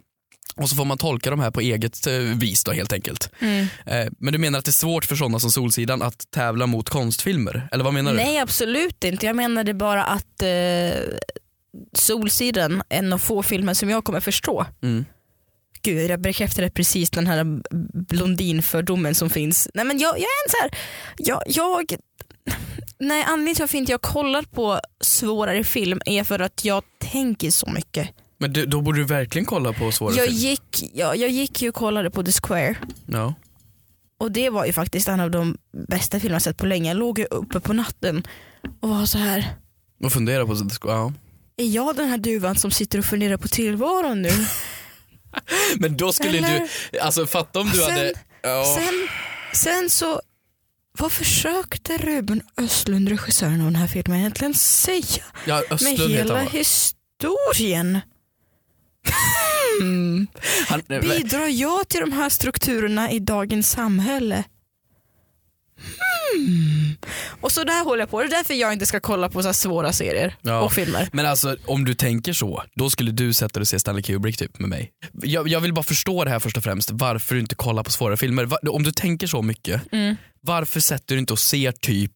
och 0.57 0.71
så 0.71 0.77
får 0.77 0.85
man 0.85 0.99
tolka 0.99 1.31
de 1.31 1.41
här 1.41 1.51
på 1.51 1.61
eget 1.61 2.07
eh, 2.07 2.15
vis 2.15 2.65
då 2.65 2.73
helt 2.73 2.93
enkelt. 2.93 3.31
Eh, 3.87 4.07
men 4.19 4.33
du 4.33 4.39
menar 4.39 4.59
att 4.59 4.65
det 4.65 4.71
är 4.71 4.73
svårt 4.73 5.05
för 5.05 5.17
sådana 5.17 5.39
som 5.39 5.51
Solsidan 5.51 6.03
att 6.03 6.31
tävla 6.31 6.67
mot 6.67 6.89
konstfilmer? 6.89 7.69
Eller 7.73 7.85
vad 7.85 7.95
menar 7.95 8.11
du? 8.11 8.17
Nej 8.17 8.39
absolut 8.39 9.05
inte. 9.05 9.27
Jag 9.27 9.37
menade 9.37 9.75
bara 9.75 10.05
att 10.05 10.43
eh, 10.43 10.49
Solsidan, 11.93 12.83
en 12.89 13.13
av 13.13 13.19
få 13.19 13.43
filmer 13.43 13.75
som 13.75 13.91
jag 13.91 14.05
kommer 14.05 14.21
förstå. 14.21 14.67
Mm. 14.83 15.05
Gud 15.83 16.11
jag 16.11 16.21
bekräftade 16.21 16.71
precis 16.71 17.11
den 17.11 17.27
här 17.27 17.61
blondinfördomen 18.09 19.15
som 19.15 19.31
finns. 19.31 19.69
Nej 19.75 19.85
men 19.85 19.99
jag, 19.99 20.09
jag 20.09 20.23
är 20.23 20.47
en 20.47 20.51
så 20.51 20.57
här, 20.63 20.71
jag, 21.17 21.43
jag 21.47 21.95
Nej 22.99 23.23
anledningen 23.23 23.55
till 23.55 23.63
varför 23.63 23.79
inte 23.79 23.93
jag 23.93 24.03
kollar 24.03 24.43
på 24.43 24.81
svårare 25.01 25.65
film 25.65 26.01
är 26.07 26.25
för 26.25 26.39
att 26.39 26.65
jag 26.65 26.83
tänker 26.99 27.51
så 27.51 27.71
mycket. 27.71 28.09
Men 28.39 28.53
du, 28.53 28.67
då 28.67 28.81
borde 28.81 28.99
du 28.99 29.05
verkligen 29.05 29.47
kolla 29.47 29.73
på 29.73 29.93
svåra 29.93 30.15
Jag 30.15 30.27
film. 30.27 30.37
gick, 30.37 30.91
jag, 30.95 31.17
jag 31.17 31.31
gick 31.31 31.63
ju 31.63 31.69
och 31.69 31.75
kollade 31.75 32.11
på 32.11 32.23
The 32.23 32.33
Square 32.33 32.75
Ja. 33.07 33.35
och 34.19 34.33
det 34.33 34.51
var 34.51 34.67
ju 34.67 34.73
faktiskt 34.73 35.09
en 35.09 35.21
av 35.21 35.31
de 35.31 35.59
bästa 35.89 36.21
filmer 36.21 36.35
jag 36.35 36.43
sett 36.43 36.57
på 36.57 36.67
länge. 36.67 36.91
Jag 36.91 36.97
låg 36.97 37.19
ju 37.19 37.25
uppe 37.25 37.61
på 37.61 37.73
natten 37.73 38.27
och 38.81 38.89
var 38.89 39.07
så 39.07 39.19
här. 39.19 39.55
Och 40.05 40.13
fundera 40.13 40.47
på 40.47 40.57
så 40.57 40.69
ja. 40.85 41.13
Är 41.59 41.67
jag 41.67 41.97
den 41.97 42.09
här 42.09 42.19
duvan 42.19 42.57
som 42.57 42.71
sitter 42.71 42.99
och 42.99 43.05
funderar 43.05 43.37
på 43.37 43.49
tillvaron 43.49 44.23
nu? 44.23 44.31
Men 45.77 45.97
då 45.97 46.13
skulle 46.13 46.39
Eller- 46.39 46.69
du, 46.93 46.99
alltså 46.99 47.27
fatta 47.27 47.61
om 47.61 47.71
du 47.71 47.79
Sen- 47.79 47.91
hade, 47.91 48.13
ja. 48.43 48.65
Sen, 48.79 49.09
sen 49.53 49.91
så, 49.91 50.21
vad 50.99 51.13
försökte 51.13 51.97
Ruben 51.99 52.43
Östlund, 52.57 53.09
regissören 53.09 53.61
av 53.61 53.65
den 53.67 53.77
här 53.77 53.87
filmen 53.89 54.19
egentligen 54.19 54.55
säga 54.55 55.25
ja 55.45 55.55
med 55.55 55.73
Östlund 55.73 56.11
hela 56.11 56.41
historien? 56.41 58.01
Hmm. 59.81 60.27
Han, 60.69 60.83
Bidrar 60.89 61.47
jag 61.49 61.89
till 61.89 62.01
de 62.01 62.13
här 62.13 62.29
strukturerna 62.29 63.11
i 63.13 63.19
dagens 63.19 63.71
samhälle? 63.71 64.45
Hmm. 66.37 66.97
Och 67.41 67.53
så 67.53 67.65
där 67.65 67.85
håller 67.85 68.03
jag 68.03 68.11
på. 68.11 68.21
Det 68.21 68.27
är 68.27 68.31
därför 68.31 68.55
jag 68.55 68.73
inte 68.73 68.87
ska 68.87 69.01
kolla 69.01 69.29
på 69.29 69.43
så 69.43 69.53
svåra 69.53 69.93
serier 69.93 70.35
Ja. 70.43 70.61
och 70.61 70.73
filmer. 70.73 71.09
men 71.13 71.27
alltså 71.27 71.57
om 71.67 71.85
du 71.85 71.95
tänker 71.95 72.33
så, 72.33 72.63
då 72.75 72.91
skulle 72.91 73.11
du 73.11 73.33
sätta 73.33 73.53
dig 73.53 73.61
och 73.61 73.69
se 73.69 73.79
Stanley 73.81 74.03
Kubrick 74.03 74.37
typ 74.37 74.59
med 74.59 74.69
mig. 74.69 74.91
Jag, 75.23 75.49
jag 75.49 75.61
vill 75.61 75.73
bara 75.75 75.83
förstå 75.83 76.25
det 76.25 76.31
här 76.31 76.39
först 76.39 76.57
och 76.57 76.65
främst, 76.65 76.91
varför 76.91 77.35
du 77.35 77.41
inte 77.41 77.55
kollar 77.55 77.83
på 77.85 77.91
svåra 77.91 78.17
filmer. 78.17 78.45
Va, 78.45 78.59
om 78.71 78.83
du 78.83 78.93
tänker 78.93 79.27
så 79.27 79.43
mycket, 79.43 79.93
Mm. 79.93 80.17
varför 80.41 80.81
sätter 80.81 81.15
du 81.15 81.19
inte 81.19 81.33
och 81.33 81.39
ser 81.39 81.73
typ 81.73 82.13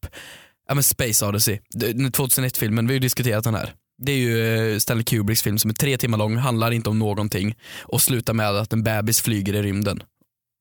ja, 0.69 0.75
men 0.75 0.83
Space 0.85 1.27
Odyssey, 1.27 1.59
Det- 1.75 1.93
den 1.93 2.13
2001-filmen, 2.13 2.87
vi 2.87 2.93
har 2.93 2.95
ju 2.95 3.01
diskuterat 3.01 3.45
den 3.45 3.55
här. 3.55 3.73
Det 4.05 4.13
är 4.13 4.17
ju 4.17 4.73
eh, 4.73 4.79
Stanley 4.79 5.05
Kubricks 5.05 5.43
film 5.43 5.59
som 5.59 5.71
är 5.71 5.75
tre 5.75 5.97
timmar 5.99 6.19
lång, 6.19 6.37
handlar 6.37 6.71
inte 6.71 6.91
om 6.91 6.99
någonting 6.99 7.55
och 7.81 8.03
slutar 8.03 8.33
med 8.33 8.49
att 8.51 8.73
en 8.73 8.83
bebis 8.83 9.21
flyger 9.21 9.55
i 9.55 9.63
rymden. 9.63 10.03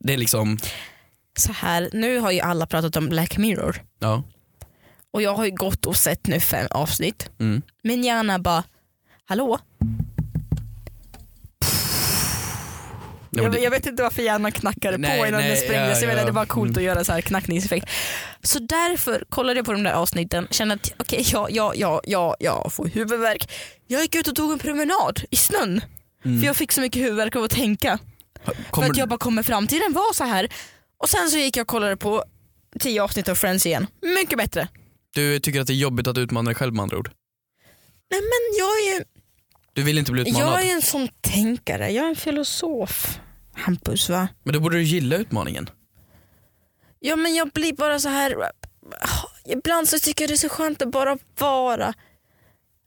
Det 0.04 0.14
är 0.14 0.18
liksom, 0.18 0.60
Så 1.38 1.52
här, 1.54 1.90
nu 1.94 2.20
har 2.20 2.32
ju 2.32 2.40
alla 2.40 2.66
pratat 2.66 2.96
om 2.96 3.10
Black 3.10 3.38
Mirror 3.38 3.82
ja. 4.00 4.24
och 5.12 5.22
jag 5.22 5.34
har 5.34 5.46
ju 5.46 5.52
gått 5.52 5.86
och 5.86 5.96
sett 5.96 6.28
nu 6.28 6.40
fem 6.40 6.68
avsnitt. 6.72 7.30
Mm. 7.40 7.62
Min 7.84 8.04
hjärna 8.04 8.40
bara, 8.40 8.64
hallå? 9.26 9.60
Ja, 13.34 13.44
jag, 13.44 13.52
det- 13.52 13.60
jag 13.60 13.72
vet 13.72 13.86
inte 13.86 14.04
varför 14.04 14.22
hjärnan 14.22 14.52
knackade 14.52 14.98
Nej, 14.98 15.20
på 15.20 15.28
innan 15.28 15.40
nej, 15.42 15.50
den 15.50 15.58
sprängdes. 15.58 16.02
ja, 16.02 16.08
jag 16.10 16.18
ja. 16.18 16.26
det 16.26 16.32
var 16.32 16.46
coolt 16.46 16.70
Mm. 16.70 16.78
att 16.78 16.84
göra 16.84 17.04
så 17.04 17.12
här 17.12 17.22
knackningseffekt. 17.22 17.90
Så 18.44 18.60
därför 18.60 19.24
kollade 19.30 19.60
jag 19.60 19.66
på 19.66 19.72
de 19.72 19.84
där 19.84 19.94
avsnitten, 19.94 20.48
kände 20.52 20.74
att 20.76 20.94
okej, 20.98 21.26
ja, 21.32 21.48
ja, 21.52 21.74
ja, 21.76 22.02
ja, 22.06 22.36
jag 22.40 22.74
får 22.74 22.86
huvudvärk. 22.88 23.52
Jag 23.88 24.02
gick 24.02 24.16
ut 24.16 24.28
och 24.28 24.36
tog 24.36 24.52
en 24.52 24.60
promenad 24.60 25.22
i 25.30 25.36
snön. 25.36 25.82
För 26.24 26.46
jag 26.46 26.56
fick 26.56 26.72
så 26.72 26.82
mycket 26.82 27.02
huvudvärk 27.02 27.36
av 27.36 27.44
att 27.44 27.52
tänka. 27.52 28.00
Kommer, 28.70 28.88
För 28.88 28.92
att 28.92 28.98
jag 28.98 29.10
bara 29.10 29.20
kommer 29.20 29.44
framtiden 29.44 29.94
var 29.94 30.14
så 30.14 30.24
här. 30.24 30.48
Och 31.02 31.10
sen 31.10 31.30
så 31.30 31.38
gick 31.38 31.58
jag 31.58 31.62
och 31.64 31.68
kollade 31.68 31.98
på 31.98 32.24
tio 32.80 33.04
avsnitt 33.04 33.30
av 33.30 33.36
Friends 33.36 33.66
igen. 33.66 33.88
Mycket 34.02 34.38
bättre. 34.38 34.68
Du 35.14 35.40
tycker 35.40 35.62
att 35.62 35.68
det 35.68 35.74
är 35.74 35.76
jobbigt 35.76 36.08
att 36.08 36.18
utmana 36.18 36.46
dig 36.50 36.56
själv 36.56 36.74
med 36.74 36.84
andra 36.84 36.98
ord? 36.98 37.12
Nej 38.12 38.22
men 38.22 38.58
jag 38.60 38.70
är 38.70 39.00
ju 39.00 39.06
Du 39.74 39.84
vill 39.84 39.98
inte 39.98 40.12
bli 40.12 40.22
utmanad? 40.22 40.48
jag 40.54 40.64
är 40.70 40.74
en 40.74 40.82
sån 40.82 41.08
tänkare, 41.22 41.90
jag 41.92 42.06
är 42.06 42.10
en 42.10 42.16
filosof. 42.16 43.20
Hampus 43.54 44.10
va? 44.10 44.28
Men 44.44 44.54
då 44.54 44.60
borde 44.60 44.78
du 44.78 44.84
gilla 44.84 45.16
utmaningen. 45.16 45.70
Ja 47.00 47.16
men 47.16 47.36
jag 47.36 47.50
blir 47.50 47.74
bara 47.74 48.00
så 48.00 48.10
här. 48.10 48.36
Ibland 49.46 49.90
så 49.90 50.00
tycker 50.00 50.24
jag 50.24 50.30
det 50.30 50.36
är 50.36 50.38
så 50.38 50.50
skönt 50.50 50.82
att 50.82 50.92
bara 50.92 51.18
vara. 51.40 51.94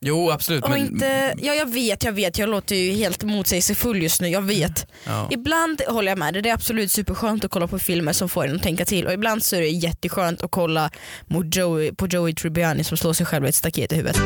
Jo 0.06 0.30
absolut 0.30 0.64
Och 0.64 0.70
men, 0.70 0.78
inte, 0.78 1.34
ja 1.38 1.54
jag 1.54 1.72
vet, 1.72 2.04
jag 2.04 2.12
vet, 2.12 2.38
jag 2.38 2.48
låter 2.48 2.76
ju 2.76 2.92
helt 2.92 3.22
motsägelsefull 3.22 4.02
just 4.02 4.20
nu, 4.20 4.28
jag 4.28 4.42
vet. 4.42 4.86
ja. 5.06 5.28
Ibland 5.30 5.82
håller 5.88 6.10
jag 6.10 6.18
med 6.18 6.34
dig, 6.34 6.42
det 6.42 6.48
är 6.48 6.54
absolut 6.54 6.92
superskönt 6.92 7.44
att 7.44 7.50
kolla 7.50 7.66
på 7.66 7.78
filmer 7.78 8.12
som 8.12 8.28
får 8.28 8.46
en 8.46 8.56
att 8.56 8.62
tänka 8.62 8.84
till 8.84 9.06
och 9.06 9.12
ibland 9.12 9.42
så 9.44 9.56
är 9.56 9.60
det 9.60 9.68
jätteskönt 9.68 10.42
att 10.42 10.50
kolla 10.50 10.90
mot 11.26 11.56
Joey, 11.56 11.92
på 11.94 12.06
Joey 12.06 12.34
Tribbiani 12.34 12.84
som 12.84 12.96
slår 12.96 13.12
sig 13.12 13.26
själv 13.26 13.46
i 13.46 13.48
ett 13.48 13.54
staket 13.54 13.92
i 13.92 13.96
huvudet. 13.96 14.16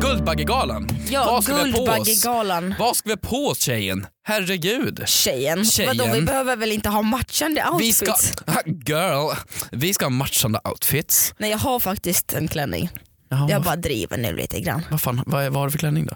Guldbaggegalan. 0.00 0.88
Ja, 1.10 1.24
Vad 1.24 1.44
ska? 1.44 1.62
Guldbaggegalan. 1.62 2.74
Vad 2.78 2.96
ska 2.96 3.08
vi 3.08 3.16
på 3.16 3.46
oss 3.46 3.60
tjejen? 3.60 4.06
Herregud. 4.30 5.02
Tjejen. 5.06 5.64
Tjejen. 5.64 5.96
Vadå, 5.98 6.12
vi 6.12 6.20
behöver 6.22 6.56
väl 6.56 6.72
inte 6.72 6.88
ha 6.88 7.02
matchande 7.02 7.64
Vi 7.78 7.86
outfits? 7.88 7.98
ska, 7.98 8.52
girl, 8.86 9.34
vi 9.72 9.94
ska 9.94 10.04
ha 10.04 10.10
matchande 10.10 10.60
outfits. 10.64 11.34
Nej 11.38 11.50
jag 11.50 11.58
har 11.58 11.80
faktiskt 11.80 12.32
en 12.32 12.48
klänning. 12.48 12.90
Jaha, 13.28 13.50
Jag 13.50 13.62
bara 13.62 13.76
driver 13.76 14.16
nu 14.18 14.36
lite 14.36 14.60
grann. 14.60 14.82
vad 14.90 15.00
fan, 15.00 15.22
vad, 15.26 15.44
är- 15.44 15.50
vad 15.50 15.58
har 15.60 15.66
du 15.66 15.70
för 15.72 15.78
klänning 15.78 16.06
då? 16.06 16.14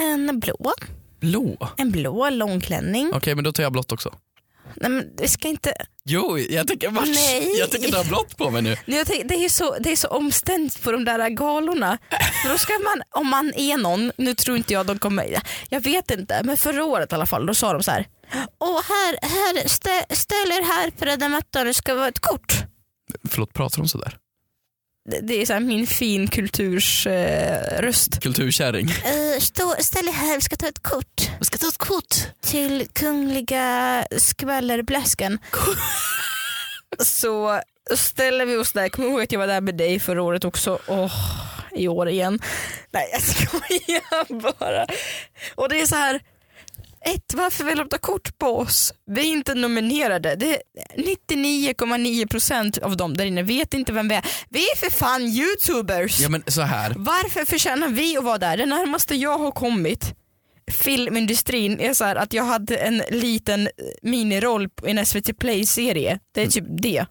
En 0.00 0.40
blå. 0.40 0.72
Blå? 1.20 1.56
Okej 1.60 1.74
En 1.78 1.90
blå 1.90 2.30
långklänning. 2.30 3.12
men 3.26 3.44
då 3.44 3.52
tar 3.52 3.62
jag 3.62 3.72
blått 3.72 3.92
också. 3.92 4.14
Nej 4.76 4.90
men 4.90 5.16
det 5.16 5.28
ska 5.28 5.48
inte... 5.48 5.74
Jo, 6.04 6.38
jag 6.38 6.68
tänker 6.68 6.90
match. 6.90 7.08
Nej. 7.14 7.58
Jag 7.58 7.70
tänker 7.70 7.92
ta 7.92 8.04
blått 8.04 8.36
på 8.36 8.50
mig 8.50 8.62
nu. 8.62 8.76
Nej, 8.84 8.98
Jag 8.98 9.06
tänk, 9.06 9.28
det, 9.28 9.34
är 9.34 9.48
så, 9.48 9.76
det 9.78 9.92
är 9.92 9.96
så 9.96 10.08
omständigt 10.08 10.82
på 10.82 10.92
de 10.92 11.04
där 11.04 11.28
galorna. 11.28 11.98
För 12.42 12.48
Då 12.48 12.58
ska 12.58 12.72
man, 12.72 13.02
om 13.10 13.28
man 13.28 13.52
är 13.56 13.76
någon, 13.76 14.12
nu 14.16 14.34
tror 14.34 14.56
inte 14.56 14.72
jag 14.72 14.86
de 14.86 14.98
kommer, 14.98 15.42
jag 15.68 15.80
vet 15.80 16.10
inte, 16.10 16.40
men 16.44 16.56
förra 16.56 16.84
året 16.84 17.12
i 17.12 17.14
alla 17.14 17.26
fall, 17.26 17.46
då 17.46 17.54
sa 17.54 17.72
de 17.72 17.82
så 17.82 17.90
här. 17.90 18.06
Åh 18.60 18.80
här, 18.88 19.18
här 19.28 19.68
stä, 19.68 20.06
ställ 20.10 20.50
er 20.52 20.62
här 20.66 20.90
på 20.90 21.04
röda 21.04 21.28
mattan, 21.28 21.66
det 21.66 21.74
ska 21.74 21.94
vara 21.94 22.08
ett 22.08 22.20
kort. 22.20 22.54
Förlåt, 23.28 23.52
pratar 23.52 23.78
de 23.78 23.88
sådär? 23.88 24.16
Det- 25.10 25.42
är 25.42 25.46
så 25.46 25.52
här 25.52 25.60
min 25.60 25.86
fin 25.86 26.28
kulturs 26.28 27.06
eh, 27.06 27.80
röst. 27.82 28.20
Kulturkärring. 28.22 28.86
Uh, 28.86 29.38
stå, 29.40 29.74
ställ 29.78 30.04
dig 30.04 30.14
här, 30.14 30.34
vi 30.34 30.40
ska 30.40 30.56
ta 30.56 30.66
ett 30.66 30.82
kort. 30.82 31.30
Jag 31.38 31.46
ska 31.46 31.58
ta 31.58 31.68
ett 31.68 31.78
kort. 31.78 32.14
Till 32.42 32.86
kungliga 32.92 34.06
skvallerbläsken. 34.18 35.38
så 37.04 37.60
ställer 37.96 38.46
vi 38.46 38.56
oss 38.56 38.72
där, 38.72 38.88
kommer 38.88 39.08
ihåg 39.08 39.20
att 39.22 39.32
jag 39.32 39.38
var 39.38 39.46
där 39.46 39.60
med 39.60 39.76
dig 39.76 40.00
förra 40.00 40.22
året 40.22 40.44
också. 40.44 40.78
Åh, 40.86 41.14
i 41.76 41.88
år 41.88 42.08
igen. 42.08 42.38
Nej 42.90 43.08
jag 43.12 43.22
skojar 43.22 44.40
bara. 44.58 44.86
Och 45.54 45.68
det 45.68 45.80
är 45.80 45.86
så 45.86 45.96
här. 45.96 46.20
Ett, 47.04 47.34
varför 47.34 47.64
vill 47.64 47.78
de 47.78 47.88
ta 47.88 47.98
kort 47.98 48.38
på 48.38 48.58
oss? 48.58 48.94
Vi 49.06 49.20
är 49.20 49.32
inte 49.32 49.54
nominerade. 49.54 50.36
Det 50.36 50.54
är 50.54 50.62
99,9% 50.96 52.82
av 52.82 52.96
dem 52.96 53.16
där 53.16 53.24
inne 53.24 53.42
vet 53.42 53.74
inte 53.74 53.92
vem 53.92 54.08
vi 54.08 54.14
är. 54.14 54.24
Vi 54.48 54.60
är 54.60 54.76
för 54.76 54.90
fan 54.90 55.22
youtubers. 55.22 56.20
Ja 56.20 56.28
men 56.28 56.42
så 56.46 56.62
här. 56.62 56.92
Varför 56.96 57.44
förtjänar 57.44 57.88
vi 57.88 58.16
att 58.16 58.24
vara 58.24 58.38
där? 58.38 58.56
Det 58.56 58.66
närmaste 58.66 59.14
jag 59.14 59.38
har 59.38 59.50
kommit 59.50 60.14
filmindustrin 60.70 61.80
är 61.80 61.94
så 61.94 62.04
här 62.04 62.16
att 62.16 62.32
jag 62.32 62.44
hade 62.44 62.76
en 62.76 63.02
liten 63.10 63.68
miniroll 64.02 64.68
i 64.86 64.90
en 64.90 65.06
SVT 65.06 65.38
Play-serie. 65.38 66.18
Det 66.34 66.42
är 66.42 66.46
typ 66.46 66.64
det. 66.68 67.06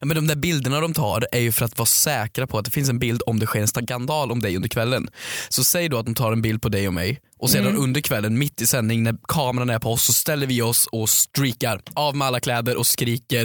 Men 0.00 0.14
de 0.14 0.26
där 0.26 0.36
bilderna 0.36 0.80
de 0.80 0.94
tar 0.94 1.26
är 1.32 1.40
ju 1.40 1.52
för 1.52 1.64
att 1.64 1.78
vara 1.78 1.86
säkra 1.86 2.46
på 2.46 2.58
att 2.58 2.64
det 2.64 2.70
finns 2.70 2.88
en 2.88 2.98
bild 2.98 3.22
om 3.26 3.38
det 3.38 3.46
sker 3.46 3.60
en 3.60 3.68
skandal 3.68 4.32
om 4.32 4.40
dig 4.40 4.56
under 4.56 4.68
kvällen. 4.68 5.08
Så 5.48 5.64
säg 5.64 5.88
då 5.88 5.98
att 5.98 6.06
de 6.06 6.14
tar 6.14 6.32
en 6.32 6.42
bild 6.42 6.62
på 6.62 6.68
dig 6.68 6.86
och 6.86 6.94
mig 6.94 7.20
och 7.38 7.50
sedan 7.50 7.76
under 7.76 8.00
kvällen 8.00 8.38
mitt 8.38 8.60
i 8.62 8.66
sändning 8.66 9.02
när 9.02 9.16
kameran 9.28 9.70
är 9.70 9.78
på 9.78 9.92
oss 9.92 10.04
så 10.04 10.12
ställer 10.12 10.46
vi 10.46 10.62
oss 10.62 10.86
och 10.86 11.10
streakar 11.10 11.80
av 11.94 12.16
med 12.16 12.26
alla 12.26 12.40
kläder 12.40 12.76
och 12.76 12.86
skriker 12.86 13.44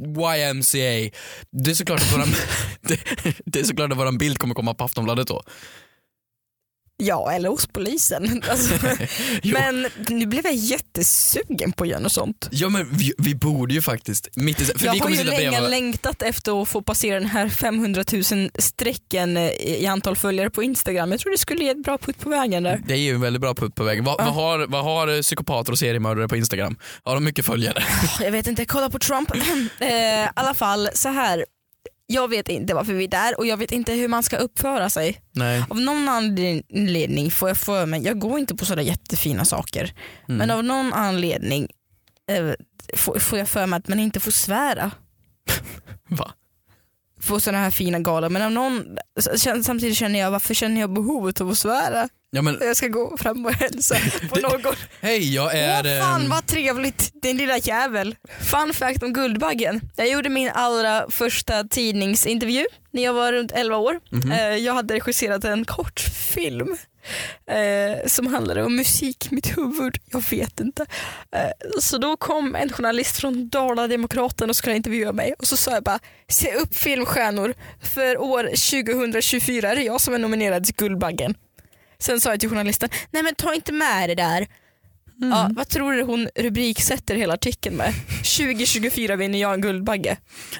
YMCA. 0.00 1.10
Det 1.50 1.70
är 1.70 1.74
såklart 1.74 2.00
att 2.00 2.12
våran, 2.12 2.28
det, 2.80 3.00
det 3.46 3.60
är 3.60 3.64
såklart 3.64 3.92
att 3.92 3.98
våran 3.98 4.18
bild 4.18 4.38
kommer 4.38 4.54
komma 4.54 4.74
på 4.74 4.84
Aftonbladet 4.84 5.26
då. 5.26 5.42
Ja, 7.02 7.32
eller 7.32 7.48
hos 7.48 7.66
polisen. 7.66 8.42
Alltså, 8.50 8.74
men 9.42 9.86
nu 10.08 10.26
blev 10.26 10.44
jag 10.44 10.54
jättesugen 10.54 11.72
på 11.72 11.84
att 11.84 11.90
göra 11.90 12.00
något 12.00 12.12
sånt. 12.12 12.48
Ja 12.50 12.68
men 12.68 12.90
vi, 12.90 13.12
vi 13.18 13.34
borde 13.34 13.74
ju 13.74 13.82
faktiskt, 13.82 14.28
mitt 14.36 14.60
i, 14.60 14.64
för 14.64 14.86
jag 14.86 14.92
vi 14.92 14.98
har 14.98 15.10
ju 15.10 15.24
länge 15.24 15.50
bredvid 15.50 15.70
längtat 15.70 16.22
efter 16.22 16.62
att 16.62 16.68
få 16.68 16.82
passera 16.82 17.20
den 17.20 17.28
här 17.28 17.48
500 17.48 18.04
000 18.12 18.50
strecken 18.58 19.36
eh, 19.36 19.50
i 19.50 19.86
antal 19.86 20.16
följare 20.16 20.50
på 20.50 20.62
Instagram. 20.62 21.10
Jag 21.10 21.20
tror 21.20 21.32
det 21.32 21.38
skulle 21.38 21.64
ge 21.64 21.70
ett 21.70 21.82
bra 21.82 21.98
putt 21.98 22.20
på 22.20 22.28
vägen 22.30 22.62
där. 22.62 22.80
Det 22.86 22.94
är 22.94 22.98
ju 22.98 23.14
en 23.14 23.20
väldigt 23.20 23.40
bra 23.40 23.54
putt 23.54 23.74
på 23.74 23.84
vägen. 23.84 24.04
Vad, 24.04 24.18
vad, 24.18 24.34
har, 24.34 24.66
vad 24.66 24.84
har 24.84 25.08
eh, 25.16 25.20
psykopater 25.20 25.72
och 25.72 25.78
seriemördare 25.78 26.28
på 26.28 26.36
Instagram? 26.36 26.76
Har 27.02 27.14
de 27.14 27.24
mycket 27.24 27.46
följare? 27.46 27.82
Jag 28.20 28.30
vet 28.30 28.46
inte, 28.46 28.64
kolla 28.64 28.90
på 28.90 28.98
Trump. 28.98 29.30
eh, 29.80 29.88
I 29.88 30.28
alla 30.34 30.54
fall 30.54 30.88
så 30.94 31.08
här. 31.08 31.44
Jag 32.10 32.28
vet 32.28 32.48
inte 32.48 32.74
varför 32.74 32.92
vi 32.92 33.04
är 33.04 33.08
där 33.08 33.38
och 33.38 33.46
jag 33.46 33.56
vet 33.56 33.72
inte 33.72 33.92
hur 33.92 34.08
man 34.08 34.22
ska 34.22 34.36
uppföra 34.36 34.90
sig. 34.90 35.20
Nej. 35.32 35.64
Av 35.70 35.80
någon 35.80 36.08
anledning 36.08 37.30
får 37.30 37.48
jag 37.48 37.58
för 37.58 37.86
mig, 37.86 38.02
jag 38.02 38.18
går 38.18 38.38
inte 38.38 38.54
på 38.54 38.64
sådana 38.64 38.82
jättefina 38.82 39.44
saker, 39.44 39.92
men 40.26 40.50
av 40.50 40.64
någon 40.64 40.92
anledning 40.92 41.68
eh, 42.30 42.52
får, 42.96 43.18
får 43.18 43.38
jag 43.38 43.48
för 43.48 43.66
mig 43.66 43.76
att 43.76 43.88
man 43.88 44.00
inte 44.00 44.20
får 44.20 44.30
svära 44.30 44.90
Va? 46.08 46.32
på 47.26 47.40
sådana 47.40 47.58
här 47.64 47.70
fina 47.70 47.98
galor. 47.98 48.28
Men 48.28 48.42
av 48.42 48.52
någon, 48.52 48.98
samtidigt 49.62 49.96
känner 49.96 50.18
jag, 50.18 50.30
varför 50.30 50.54
känner 50.54 50.80
jag 50.80 50.92
behovet 50.92 51.40
av 51.40 51.50
att 51.50 51.58
svära? 51.58 52.08
Ja, 52.30 52.42
men, 52.42 52.58
Jag 52.60 52.76
ska 52.76 52.88
gå 52.88 53.16
fram 53.16 53.46
och 53.46 53.52
hälsa 53.52 53.96
på 54.28 54.40
någon. 54.40 54.74
hej 55.00 55.34
jag 55.34 55.54
är... 55.54 55.84
Åh 56.00 56.02
fan 56.06 56.22
ehm, 56.22 56.30
vad 56.30 56.46
trevligt, 56.46 57.22
din 57.22 57.36
lilla 57.36 57.58
jävel. 57.58 58.16
Fun 58.50 58.74
fact 58.74 59.02
om 59.02 59.12
Guldbaggen. 59.12 59.80
Jag 59.96 60.08
gjorde 60.10 60.28
min 60.28 60.50
allra 60.54 61.10
första 61.10 61.64
tidningsintervju 61.64 62.66
när 62.92 63.02
jag 63.04 63.12
var 63.12 63.32
runt 63.32 63.52
11 63.52 63.76
år. 63.76 64.00
Mhm. 64.10 64.32
Eh, 64.32 64.38
Jag 64.56 64.74
hade 64.74 64.94
regisserat 64.94 65.44
en 65.44 65.64
kortfilm 65.64 66.76
eh, 67.50 68.06
som 68.06 68.26
handlade 68.26 68.64
om 68.64 68.76
musik 68.76 69.32
i 69.32 69.34
mitt 69.34 69.58
huvud. 69.58 69.96
Jag 70.12 70.24
vet 70.30 70.60
inte. 70.60 70.86
Eh, 71.36 71.80
så 71.80 71.98
då 71.98 72.16
kom 72.16 72.54
en 72.54 72.72
journalist 72.72 73.16
från 73.16 73.48
Dala-Demokraten 73.48 74.50
och 74.50 74.56
skulle 74.56 74.76
intervjua 74.76 75.12
mig 75.12 75.34
och 75.38 75.46
så 75.46 75.56
sa 75.56 75.70
jag 75.70 75.82
bara 75.82 75.98
se 76.28 76.54
upp 76.54 76.74
filmstjärnor 76.76 77.54
för 77.94 78.18
år 78.18 78.42
2024 78.44 79.70
är 79.70 79.76
det 79.76 79.82
jag 79.82 80.00
som 80.00 80.14
är 80.14 80.18
nominerad 80.18 80.64
till 80.64 80.74
Guldbaggen. 80.74 81.34
Sen 82.02 82.20
sa 82.20 82.30
jag 82.30 82.40
till 82.40 82.48
journalisten, 82.48 82.88
nej 83.10 83.22
men 83.22 83.34
ta 83.34 83.54
inte 83.54 83.72
med 83.72 84.08
det 84.08 84.14
där. 84.14 84.46
Ja, 85.20 85.50
vad 85.56 85.68
tror 85.68 85.92
du 85.92 86.02
hon 86.02 86.28
rubriksätter 86.34 87.14
hela 87.16 87.34
artikeln 87.34 87.76
med? 87.76 87.94
2024 88.36 89.16
vinner 89.16 89.38
jag 89.40 89.54
en 89.54 89.60
Guldbagge. 89.60 90.16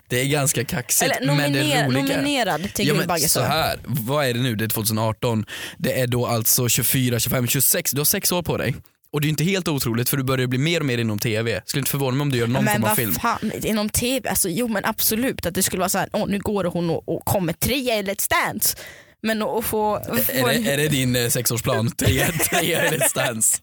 Det 0.08 0.20
är 0.20 0.24
ganska 0.26 0.64
kaxigt 0.64 1.10
Eller 1.12 1.26
men 1.26 1.52
det 1.52 1.58
nominer, 1.60 1.86
roliga 1.86 2.02
nominerad 2.16 2.74
till 2.74 2.88
Ja, 2.88 2.94
Guldbagge. 2.94 3.28
så 3.28 3.40
här, 3.40 3.80
vad 3.84 4.26
är 4.26 4.34
det 4.34 4.40
nu? 4.40 4.56
Det 4.56 4.64
är 4.64 4.68
2018. 4.68 5.44
Det 5.78 6.00
är 6.00 6.06
då 6.06 6.26
alltså 6.26 6.68
24, 6.68 7.18
25, 7.20 7.46
26. 7.46 7.90
Du 7.90 8.00
har 8.00 8.04
sex 8.04 8.32
år 8.32 8.42
på 8.42 8.56
dig. 8.56 8.74
Och 9.10 9.20
det 9.20 9.26
är 9.26 9.28
inte 9.30 9.44
helt 9.44 9.68
otroligt 9.68 10.08
för 10.08 10.16
du 10.16 10.22
börjar 10.22 10.46
bli 10.46 10.58
mer 10.58 10.80
och 10.80 10.86
mer 10.86 10.98
inom 10.98 11.18
TV. 11.18 11.62
Skulle 11.66 11.78
inte 11.80 11.90
förvåna 11.90 12.16
mig 12.16 12.22
om 12.22 12.30
du 12.32 12.38
gör 12.38 12.46
någon 12.46 12.64
men 12.64 12.74
form 12.82 12.90
av 12.90 12.94
film. 12.94 13.12
fan, 13.14 13.52
inom 13.62 13.88
TV, 13.88 14.28
alltså, 14.28 14.48
jo 14.48 14.68
men 14.68 14.84
absolut 14.84 15.46
att 15.46 15.54
det 15.54 15.62
skulle 15.62 15.80
vara 15.80 15.88
så 15.88 15.98
här, 15.98 16.08
åh 16.12 16.26
nu 16.28 16.38
går 16.38 16.64
hon 16.64 16.90
och, 16.90 17.08
och 17.08 17.24
kommer 17.24 17.52
trea 17.52 17.96
i 17.98 18.02
Let's 18.02 18.30
Dance. 18.30 18.76
Men 19.22 19.42
att 19.42 19.64
få, 19.64 20.00
få 20.04 20.48
Är 20.48 20.62
det, 20.62 20.72
är 20.72 20.76
det 20.76 20.88
din 20.88 21.16
eh, 21.16 21.28
sexårsplan? 21.28 21.90
Tre, 21.96 22.24
tre 22.50 22.78
Let's 22.90 23.14
Dance. 23.14 23.58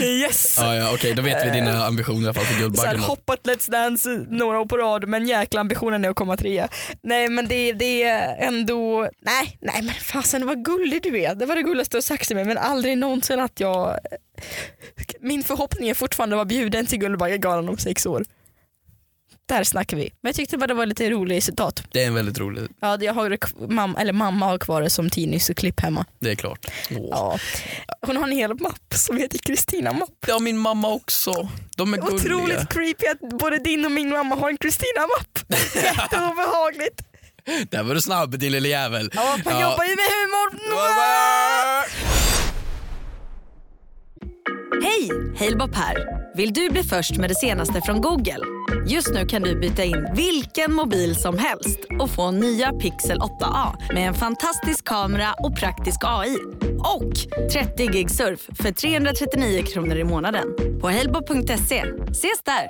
yes. 0.00 0.56
Ja, 0.60 0.74
ja, 0.74 0.94
okej, 0.94 1.14
då 1.14 1.22
vet 1.22 1.46
vi 1.46 1.50
dina 1.50 1.86
ambitioner 1.86 2.20
i 2.20 2.24
alla 2.24 2.34
fall 2.34 2.44
för 2.44 2.60
Guldbaggen. 2.60 3.00
hoppat 3.00 3.42
Let's 3.42 3.70
Dance 3.70 4.08
några 4.30 4.60
år 4.60 4.66
på 4.66 4.76
rad 4.76 5.08
men 5.08 5.28
jäkla 5.28 5.60
ambitionen 5.60 6.04
är 6.04 6.08
att 6.08 6.16
komma 6.16 6.36
trea. 6.36 6.68
Nej 7.02 7.28
men 7.28 7.48
det, 7.48 7.72
det 7.72 8.02
är 8.02 8.36
ändå, 8.38 9.08
nej, 9.20 9.58
nej 9.60 9.82
men 9.82 9.94
fasen 9.94 10.46
vad 10.46 10.64
gullig 10.64 11.02
du 11.02 11.22
är. 11.22 11.34
Det 11.34 11.46
var 11.46 11.56
det 11.56 11.62
gulligaste 11.62 11.94
du 11.94 11.96
har 11.96 12.02
sagt 12.02 12.26
till 12.26 12.36
mig 12.36 12.44
men 12.44 12.58
aldrig 12.58 12.98
någonsin 12.98 13.40
att 13.40 13.60
jag, 13.60 13.98
min 15.20 15.42
förhoppning 15.42 15.88
är 15.88 15.94
fortfarande 15.94 16.36
att 16.36 16.38
vara 16.38 16.44
bjuden 16.44 16.86
till 16.86 16.98
Guldbaggegalan 16.98 17.68
om 17.68 17.78
sex 17.78 18.06
år. 18.06 18.24
Där 19.48 19.64
snackar 19.64 19.96
vi. 19.96 20.02
Men 20.02 20.28
jag 20.28 20.34
tyckte 20.34 20.58
bara 20.58 20.66
det 20.66 20.74
var 20.74 20.86
lite 20.86 21.10
roligt 21.10 21.44
citat. 21.44 21.82
Det 21.92 22.02
är 22.02 22.06
en 22.06 22.14
väldigt 22.14 22.38
rolig, 22.38 22.68
Ja, 22.80 22.98
jag 23.00 23.14
har 23.14 23.38
mamma, 23.68 24.00
eller 24.00 24.12
mamma 24.12 24.46
har 24.46 24.58
kvar 24.58 24.82
det 24.82 24.90
som 24.90 25.10
tidningsklipp 25.10 25.80
hemma. 25.80 26.04
det 26.20 26.30
är 26.30 26.34
klart. 26.34 26.66
Åh. 26.90 27.06
Ja. 27.10 27.38
Hon 28.06 28.16
har 28.16 28.24
en 28.24 28.32
hel 28.32 28.54
mapp 28.60 28.94
som 28.94 29.16
heter 29.16 29.38
Kristina 29.38 29.92
mapp. 29.92 30.10
Ja, 30.26 30.38
min 30.38 30.58
mamma 30.58 30.88
också. 30.88 31.48
De 31.76 31.94
är 31.94 31.98
gulliga. 31.98 32.14
Otroligt 32.16 32.68
creepy 32.68 33.06
att 33.06 33.38
både 33.38 33.58
din 33.58 33.84
och 33.84 33.92
min 33.92 34.08
mamma 34.10 34.34
har 34.34 34.48
en 34.50 34.56
Kristina-mapp. 34.56 35.38
Jätteobehagligt. 35.74 37.02
Där 37.70 37.82
var 37.82 37.94
du 37.94 38.00
snabb 38.00 38.38
din 38.38 38.52
lille 38.52 38.68
jävel. 38.68 39.10
Ja, 39.14 39.36
man 39.44 39.54
Ja. 39.54 39.70
jobbar 39.70 39.84
ju 39.84 39.90
med 39.90 40.04
humor. 40.22 40.52
Hej! 44.82 45.10
Halebop 45.38 45.74
här. 45.74 45.96
Vill 46.36 46.52
du 46.52 46.70
bli 46.70 46.82
först 46.82 47.16
med 47.16 47.30
det 47.30 47.34
senaste 47.34 47.80
från 47.86 48.00
Google? 48.00 48.38
Just 48.88 49.14
nu 49.14 49.26
kan 49.26 49.42
du 49.42 49.60
byta 49.60 49.84
in 49.84 50.06
vilken 50.16 50.72
mobil 50.72 51.16
som 51.16 51.38
helst 51.38 51.78
och 52.00 52.10
få 52.10 52.30
nya 52.30 52.72
Pixel 52.72 53.18
8A 53.18 53.92
med 53.94 54.08
en 54.08 54.14
fantastisk 54.14 54.84
kamera 54.84 55.34
och 55.38 55.56
praktisk 55.56 55.96
AI. 56.04 56.36
Och 56.78 57.12
30 57.52 57.86
gig 57.86 58.10
surf 58.10 58.48
för 58.58 58.72
339 58.72 59.62
kronor 59.62 59.96
i 59.96 60.04
månaden 60.04 60.44
på 60.80 60.88
helbo.se. 60.88 61.84
Ses 62.10 62.42
där! 62.44 62.68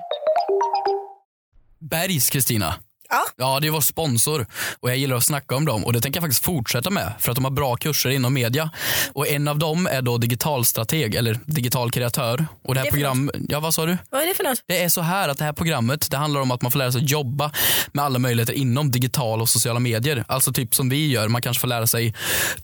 Bergs 1.81 2.31
Kristina. 2.31 2.75
Ja. 3.13 3.25
Ja, 3.37 3.61
det 3.61 3.67
är 3.67 3.71
vår 3.71 3.81
sponsor 3.81 4.47
och 4.81 4.91
jag 4.91 4.97
gillar 4.97 5.17
att 5.17 5.25
snacka 5.25 5.57
om 5.57 5.65
dem 5.65 5.85
och 5.85 5.93
det 5.93 6.01
tänker 6.01 6.19
jag 6.19 6.23
faktiskt 6.23 6.45
fortsätta 6.45 6.91
med 6.91 7.13
för 7.21 7.31
att 7.31 7.37
de 7.37 7.45
har 7.45 7.51
bra 7.51 7.77
kurser 7.77 8.11
inom 8.11 8.35
media. 8.35 8.71
Och 9.13 9.29
en 9.29 9.49
av 9.49 9.59
dem 9.59 9.87
är 9.87 10.03
då 10.03 10.19
digitalstrateg 10.19 11.15
eller 11.15 11.39
digital 11.47 11.91
kreatör. 11.91 12.47
Och 12.65 12.75
det 12.75 12.81
här 12.81 12.85
Det 12.85 12.89
är 12.89 12.91
för 12.91 12.97
program, 12.99 13.31
ja 13.49 13.61
vad 13.61 13.75
sa 13.75 13.87
du? 13.87 13.99
Vad 14.11 14.23
är 14.23 14.27
det 14.27 14.35
för 14.35 14.45
något? 14.45 14.59
Det 14.67 14.83
är 14.83 14.89
så 14.89 15.01
här 15.01 15.29
att 15.29 15.39
det 15.39 15.45
här 15.45 15.53
programmet 15.53 16.11
det 16.11 16.17
handlar 16.17 16.41
om 16.41 16.51
att 16.51 16.63
man 16.63 16.73
får 16.73 16.79
lära 16.79 16.93
sig 16.93 17.05
jobba 17.05 17.53
med 17.93 18.05
alla 18.05 18.19
möjligheter 18.19 18.53
inom 18.53 18.91
digital 18.91 19.41
och 19.41 19.49
sociala 19.49 19.81
medier. 19.81 20.25
Alltså 20.29 20.53
typ 20.53 20.75
som 20.75 20.89
vi 20.89 21.07
gör, 21.11 21.29
man 21.29 21.43
kanske 21.43 21.61
får 21.61 21.69
lära 21.69 21.87
sig 21.87 22.15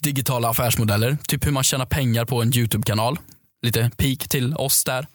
digitala 0.00 0.48
affärsmodeller. 0.48 1.18
Typ 1.28 1.46
hur 1.46 1.52
man 1.52 1.64
tjänar 1.64 1.86
pengar 1.86 2.24
på 2.24 2.42
en 2.42 2.56
YouTube-kanal. 2.56 3.18
Lite 3.62 3.90
peak 3.96 4.28
till 4.28 4.54
oss 4.54 4.84
där. 4.84 5.06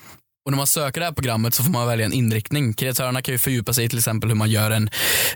Och 0.45 0.51
när 0.51 0.57
man 0.57 0.67
söker 0.67 1.01
det 1.01 1.05
här 1.05 1.13
programmet 1.13 1.53
så 1.53 1.63
får 1.63 1.71
man 1.71 1.87
välja 1.87 2.05
en 2.05 2.13
inriktning. 2.13 2.73
Kreatörerna 2.73 3.21
kan 3.21 3.33
ju 3.33 3.39
fördjupa 3.39 3.73
sig 3.73 3.85
i 3.85 3.89
till 3.89 3.97
exempel 3.97 4.29
hur 4.29 4.35
man 4.35 4.49
gör 4.49 4.71
en, 4.71 4.89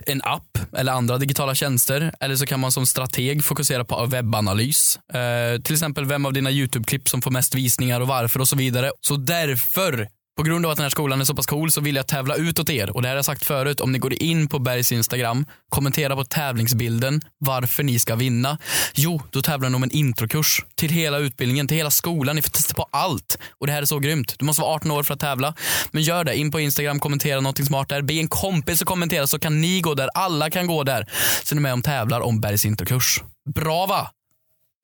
en 0.06 0.22
app 0.22 0.58
eller 0.76 0.92
andra 0.92 1.18
digitala 1.18 1.54
tjänster. 1.54 2.12
Eller 2.20 2.36
så 2.36 2.46
kan 2.46 2.60
man 2.60 2.72
som 2.72 2.86
strateg 2.86 3.44
fokusera 3.44 3.84
på 3.84 4.06
webbanalys. 4.06 4.98
Eh, 5.14 5.60
till 5.62 5.74
exempel 5.74 6.04
vem 6.04 6.26
av 6.26 6.32
dina 6.32 6.50
YouTube-klipp 6.50 7.08
som 7.08 7.22
får 7.22 7.30
mest 7.30 7.54
visningar 7.54 8.00
och 8.00 8.08
varför 8.08 8.40
och 8.40 8.48
så 8.48 8.56
vidare. 8.56 8.90
Så 9.00 9.16
därför 9.16 10.08
på 10.38 10.44
grund 10.44 10.66
av 10.66 10.72
att 10.72 10.76
den 10.76 10.84
här 10.84 10.90
skolan 10.90 11.20
är 11.20 11.24
så 11.24 11.34
pass 11.34 11.46
cool 11.46 11.72
så 11.72 11.80
vill 11.80 11.96
jag 11.96 12.06
tävla 12.06 12.34
ut 12.34 12.58
åt 12.58 12.70
er 12.70 12.90
och 12.90 13.02
det 13.02 13.08
här 13.08 13.14
har 13.14 13.18
jag 13.18 13.24
sagt 13.24 13.44
förut. 13.44 13.80
Om 13.80 13.92
ni 13.92 13.98
går 13.98 14.22
in 14.22 14.48
på 14.48 14.58
Bergs 14.58 14.92
Instagram, 14.92 15.46
kommentera 15.68 16.16
på 16.16 16.24
tävlingsbilden 16.24 17.20
varför 17.38 17.82
ni 17.82 17.98
ska 17.98 18.16
vinna. 18.16 18.58
Jo, 18.94 19.22
då 19.30 19.42
tävlar 19.42 19.70
ni 19.70 19.76
om 19.76 19.82
en 19.82 19.90
introkurs 19.90 20.64
till 20.74 20.90
hela 20.90 21.18
utbildningen, 21.18 21.68
till 21.68 21.76
hela 21.76 21.90
skolan. 21.90 22.36
Ni 22.36 22.42
får 22.42 22.50
testa 22.50 22.74
på 22.74 22.86
allt 22.90 23.38
och 23.60 23.66
det 23.66 23.72
här 23.72 23.82
är 23.82 23.86
så 23.86 23.98
grymt. 23.98 24.34
Du 24.38 24.44
måste 24.44 24.62
vara 24.62 24.74
18 24.74 24.90
år 24.90 25.02
för 25.02 25.14
att 25.14 25.20
tävla. 25.20 25.54
Men 25.90 26.02
gör 26.02 26.24
det, 26.24 26.36
in 26.36 26.50
på 26.50 26.60
Instagram, 26.60 27.00
kommentera 27.00 27.40
någonting 27.40 27.66
smart 27.66 27.88
där. 27.88 28.02
Be 28.02 28.14
en 28.14 28.28
kompis 28.28 28.82
att 28.82 28.88
kommentera 28.88 29.26
så 29.26 29.38
kan 29.38 29.60
ni 29.60 29.80
gå 29.80 29.94
där. 29.94 30.10
Alla 30.14 30.50
kan 30.50 30.66
gå 30.66 30.84
där. 30.84 31.06
Så 31.44 31.54
ni 31.54 31.58
är 31.58 31.62
med 31.62 31.74
och 31.74 31.84
tävlar 31.84 32.20
om 32.20 32.40
Bergs 32.40 32.64
introkurs. 32.64 33.22
Bra 33.54 33.86
va? 33.86 34.10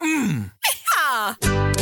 Mm. 0.04 0.50
Ja! 0.96 1.73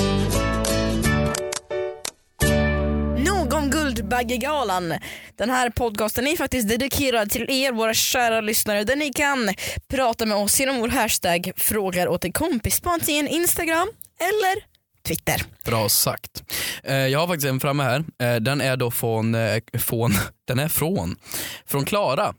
Baggegalan. 4.12 4.94
Den 5.36 5.50
här 5.50 5.70
podcasten 5.70 6.26
är 6.26 6.36
faktiskt 6.36 6.68
dedikerad 6.68 7.30
till 7.30 7.50
er, 7.50 7.72
våra 7.72 7.94
kära 7.94 8.40
lyssnare, 8.40 8.84
där 8.84 8.96
ni 8.96 9.12
kan 9.12 9.54
prata 9.88 10.26
med 10.26 10.36
oss 10.36 10.60
genom 10.60 10.80
vår 10.80 10.88
hashtag 10.88 11.52
frågar 11.56 12.08
åt 12.08 12.24
en 12.24 12.32
kompis 12.32 12.80
på 12.80 12.90
antingen 12.90 13.28
Instagram 13.28 13.88
eller 14.18 14.64
Twitter. 15.06 15.42
Bra 15.64 15.88
sagt. 15.88 16.42
Eh, 16.84 16.94
jag 16.94 17.18
har 17.18 17.26
faktiskt 17.26 17.46
en 17.48 17.60
framme 17.60 17.82
här. 17.82 18.04
Eh, 18.18 18.40
den 18.40 18.60
är 18.60 18.76
då 18.76 18.90
från, 18.90 19.34
eh, 19.34 19.62
från 19.78 20.12
den 20.46 20.58
är 20.58 20.68
från, 20.68 21.16
från 21.66 21.84
Klara. 21.84 22.34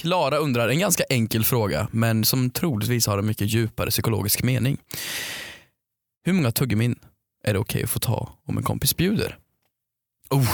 Klara 0.00 0.36
undrar 0.36 0.68
en 0.68 0.78
ganska 0.78 1.04
enkel 1.10 1.44
fråga 1.44 1.88
men 1.90 2.24
som 2.24 2.50
troligtvis 2.50 3.06
har 3.06 3.18
en 3.18 3.26
mycket 3.26 3.46
djupare 3.46 3.90
psykologisk 3.90 4.42
mening. 4.42 4.78
Hur 6.24 6.32
många 6.32 6.52
tuggummin 6.52 6.98
är 7.44 7.52
det 7.52 7.58
okej 7.58 7.84
att 7.84 7.90
få 7.90 7.98
ta 7.98 8.28
om 8.46 8.58
en 8.58 8.64
kompis 8.64 8.96
bjuder? 8.96 9.38
Oh, 10.30 10.48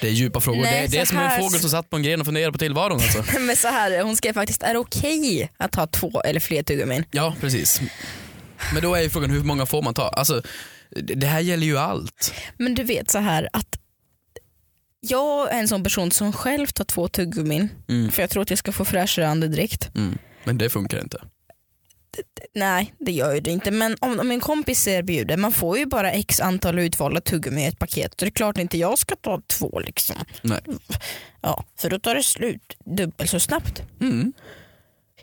det 0.00 0.08
är 0.08 0.12
djupa 0.12 0.40
frågor. 0.40 0.62
Nej, 0.62 0.82
det, 0.82 0.92
det 0.96 0.98
är 1.00 1.04
som 1.04 1.18
en 1.18 1.40
fågel 1.42 1.60
som 1.60 1.70
satt 1.70 1.90
på 1.90 1.96
en 1.96 2.02
gren 2.02 2.20
och 2.20 2.26
funderade 2.26 2.52
på 2.52 2.58
tillvaron. 2.58 3.00
Alltså. 3.00 3.24
Men 3.40 3.56
så 3.56 3.68
här, 3.68 4.02
hon 4.02 4.16
skrev 4.16 4.32
faktiskt, 4.32 4.62
är 4.62 4.72
det 4.72 4.78
okej 4.78 5.50
att 5.56 5.72
ta 5.72 5.86
två 5.86 6.20
eller 6.20 6.40
fler 6.40 6.62
tuggummin? 6.62 7.04
Ja, 7.10 7.34
precis. 7.40 7.80
Men 8.72 8.82
då 8.82 8.94
är 8.94 9.00
ju 9.02 9.10
frågan 9.10 9.30
hur 9.30 9.42
många 9.42 9.66
får 9.66 9.82
man 9.82 9.94
ta? 9.94 10.08
Alltså, 10.08 10.42
det 10.90 11.14
det 11.14 11.26
här 11.26 11.40
gäller 11.40 11.66
ju 11.66 11.78
allt. 11.78 12.34
Men 12.56 12.74
du 12.74 12.82
vet 12.84 13.10
så 13.10 13.18
här 13.18 13.48
att 13.52 13.78
jag 15.00 15.52
är 15.54 15.58
en 15.58 15.68
sån 15.68 15.82
person 15.84 16.10
som 16.10 16.32
själv 16.32 16.66
tar 16.66 16.84
två 16.84 17.08
tuggummin 17.08 17.68
Mm. 17.88 18.10
för 18.12 18.22
jag 18.22 18.30
tror 18.30 18.42
att 18.42 18.50
jag 18.50 18.58
ska 18.58 18.72
få 18.72 18.84
fräschare 18.84 19.28
andedräkt. 19.28 19.90
Mm. 19.94 20.18
Men 20.44 20.58
det 20.58 20.70
funkar 20.70 21.00
inte. 21.00 21.20
Nej 22.54 22.94
det 22.98 23.12
gör 23.12 23.34
ju 23.34 23.40
det 23.40 23.50
inte 23.50 23.70
men 23.70 23.96
om, 24.00 24.20
om 24.20 24.30
en 24.30 24.40
kompis 24.40 24.88
erbjuder, 24.88 25.36
man 25.36 25.52
får 25.52 25.78
ju 25.78 25.86
bara 25.86 26.12
x 26.12 26.40
antal 26.40 26.78
utvalda 26.78 27.20
tuggummi 27.20 27.62
i 27.62 27.66
ett 27.66 27.78
paket 27.78 28.12
så 28.18 28.24
det 28.24 28.28
är 28.28 28.30
klart 28.30 28.58
inte 28.58 28.78
jag 28.78 28.98
ska 28.98 29.16
ta 29.16 29.40
två 29.46 29.80
liksom. 29.80 30.16
Nej. 30.42 30.60
Ja, 31.40 31.64
för 31.78 31.90
då 31.90 31.98
tar 31.98 32.14
det 32.14 32.22
slut 32.22 32.76
dubbelt 32.84 33.30
så 33.30 33.40
snabbt. 33.40 33.82
Mm. 34.00 34.32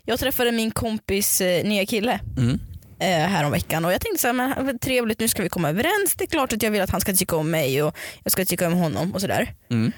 Jag 0.04 0.18
träffade 0.20 0.52
min 0.52 0.70
kompis 0.70 1.40
eh, 1.40 1.64
nya 1.64 1.86
kille 1.86 2.20
Mm. 2.36 2.60
eh, 3.00 3.28
här 3.30 3.44
om 3.44 3.50
veckan 3.52 3.84
och 3.84 3.92
jag 3.92 4.00
tänkte 4.00 4.20
så 4.20 4.26
här, 4.28 4.62
men 4.62 4.78
trevligt 4.78 5.20
nu 5.20 5.28
ska 5.28 5.42
vi 5.42 5.48
komma 5.48 5.68
överens. 5.68 6.14
Det 6.16 6.24
är 6.24 6.28
klart 6.28 6.52
att 6.52 6.62
jag 6.62 6.70
vill 6.70 6.80
att 6.82 6.90
han 6.90 7.00
ska 7.00 7.12
tycka 7.12 7.36
om 7.36 7.50
mig 7.50 7.82
och 7.82 7.96
jag 8.24 8.32
ska 8.32 8.44
tycka 8.44 8.66
om 8.66 8.72
honom 8.72 9.14
och 9.14 9.20
sådär. 9.20 9.54
Mm. 9.70 9.92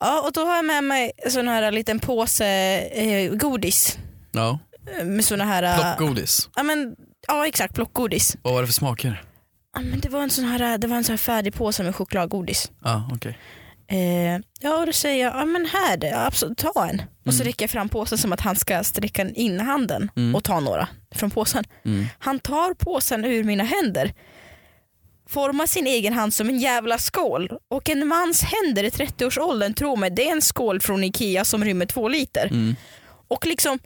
Ja 0.00 0.22
och 0.26 0.32
då 0.32 0.44
har 0.44 0.56
jag 0.56 0.64
med 0.64 0.84
mig 0.84 1.12
sån 1.28 1.48
här 1.48 1.70
liten 1.72 1.98
påse 2.00 2.46
eh, 2.78 3.30
godis. 3.34 3.98
Ja. 4.32 4.58
Eh, 4.98 5.04
Med 5.04 5.24
såna 5.24 5.44
här... 5.44 5.62
eh, 5.62 5.96
Plockgodis. 5.96 6.48
Ja, 6.56 6.62
men, 6.62 6.96
ja 7.28 7.46
exakt, 7.46 7.74
plockgodis. 7.74 8.36
Vad 8.42 8.52
var 8.54 8.60
det 8.60 8.66
för 8.66 8.72
smaker? 8.74 9.22
Ja, 9.74 9.80
men 9.80 10.00
det 10.00 10.08
var 10.08 10.22
en 10.22 10.30
sån 10.30 10.44
här, 10.44 10.78
det 10.78 10.86
var 10.86 10.96
en 10.96 11.04
sån 11.04 11.12
här 11.12 11.18
färdig 11.18 11.54
påse 11.54 11.82
med 11.82 11.96
chokladgodis. 11.96 12.70
Ja, 12.84 13.10
okej. 13.14 13.38
Eh, 13.90 14.40
ja 14.60 14.76
och 14.80 14.86
då 14.86 14.92
säger 14.92 15.24
jag, 15.24 15.36
ja 15.36 15.44
men 15.44 15.66
här, 15.66 16.26
absolut, 16.26 16.58
ta 16.58 16.88
en. 16.90 17.02
Och 17.26 17.34
så 17.34 17.40
Mm. 17.40 17.46
räcker 17.46 17.62
jag 17.64 17.70
fram 17.70 17.88
påsen 17.88 18.18
som 18.18 18.32
att 18.32 18.40
han 18.40 18.56
ska 18.56 18.84
sträcka 18.84 19.28
in 19.30 19.60
handen 19.60 20.10
Mm. 20.16 20.34
och 20.34 20.44
ta 20.44 20.60
några 20.60 20.88
från 21.14 21.30
påsen. 21.30 21.64
Mm. 21.84 22.06
Han 22.18 22.38
tar 22.38 22.74
påsen 22.74 23.24
ur 23.24 23.44
mina 23.44 23.64
händer, 23.64 24.12
formar 25.28 25.66
sin 25.66 25.86
egen 25.86 26.12
hand 26.12 26.34
som 26.34 26.48
en 26.48 26.58
jävla 26.58 26.98
skål 26.98 27.50
och 27.70 27.88
en 27.88 28.06
mans 28.08 28.42
händer 28.42 28.84
i 28.84 28.90
30-årsåldern, 28.90 29.74
tror 29.74 29.96
mig, 29.96 30.10
det 30.10 30.28
är 30.28 30.32
en 30.32 30.42
skål 30.42 30.80
från 30.80 31.04
Ikea 31.04 31.44
som 31.44 31.64
rymmer 31.64 31.86
två 31.86 32.08
liter. 32.08 32.46
Mm. 32.46 32.76
Och 33.28 33.46
liksom 33.46 33.78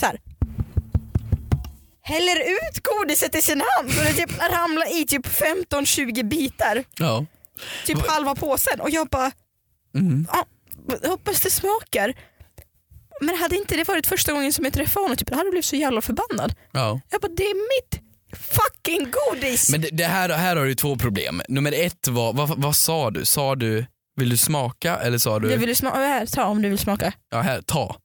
så 0.00 0.06
här. 0.06 0.20
Häller 2.02 2.40
ut 2.40 2.82
godiset 2.82 3.34
i 3.34 3.42
sin 3.42 3.62
hand 3.76 3.92
så 3.92 4.00
det 4.02 4.12
typ 4.12 4.30
ramlar 4.52 5.00
i 5.00 5.06
typ 5.06 5.26
15-20 5.26 6.22
bitar. 6.28 6.84
Ja. 6.98 7.26
Typ 7.86 8.06
halva 8.08 8.34
påsen 8.34 8.80
och 8.80 8.90
jag 8.90 9.08
bara 9.08 9.32
Mm. 9.96 10.26
jag 11.02 11.08
hoppas 11.10 11.40
det 11.40 11.50
smakar. 11.50 12.14
Men 13.20 13.36
hade 13.36 13.56
inte 13.56 13.76
det 13.76 13.88
varit 13.88 14.06
första 14.06 14.32
gången 14.32 14.52
som 14.52 14.64
jag 14.64 14.74
träffade 14.74 15.04
honom, 15.04 15.16
typ, 15.16 15.30
jag 15.30 15.36
hade 15.36 15.50
blivit 15.50 15.64
så 15.64 15.76
jävla 15.76 16.00
förbannad. 16.00 16.54
ja. 16.72 17.00
Jag 17.10 17.20
bara, 17.20 17.32
det 17.36 17.42
är 17.42 17.54
mitt 17.54 18.00
fucking 18.38 19.10
godis! 19.10 19.70
Men 19.70 19.80
det, 19.80 19.88
det 19.92 20.04
här, 20.04 20.28
här 20.28 20.56
har 20.56 20.64
du 20.64 20.74
två 20.74 20.96
problem. 20.96 21.42
Nummer 21.48 21.72
ett 21.72 22.08
var, 22.08 22.32
vad, 22.32 22.62
vad 22.62 22.76
sa 22.76 23.10
du? 23.10 23.24
Sa 23.24 23.54
du, 23.54 23.86
vill 24.16 24.28
du 24.28 24.36
smaka 24.36 24.96
eller 24.96 25.18
sa 25.18 25.38
du, 25.38 25.50
jag 25.50 25.58
vill 25.58 25.76
smaka, 25.76 25.96
här, 25.98 26.26
ta 26.26 26.44
om 26.44 26.62
du 26.62 26.68
vill 26.68 26.78
smaka. 26.78 27.12
ja 27.30 27.40
här, 27.40 27.62
ta. 27.62 27.96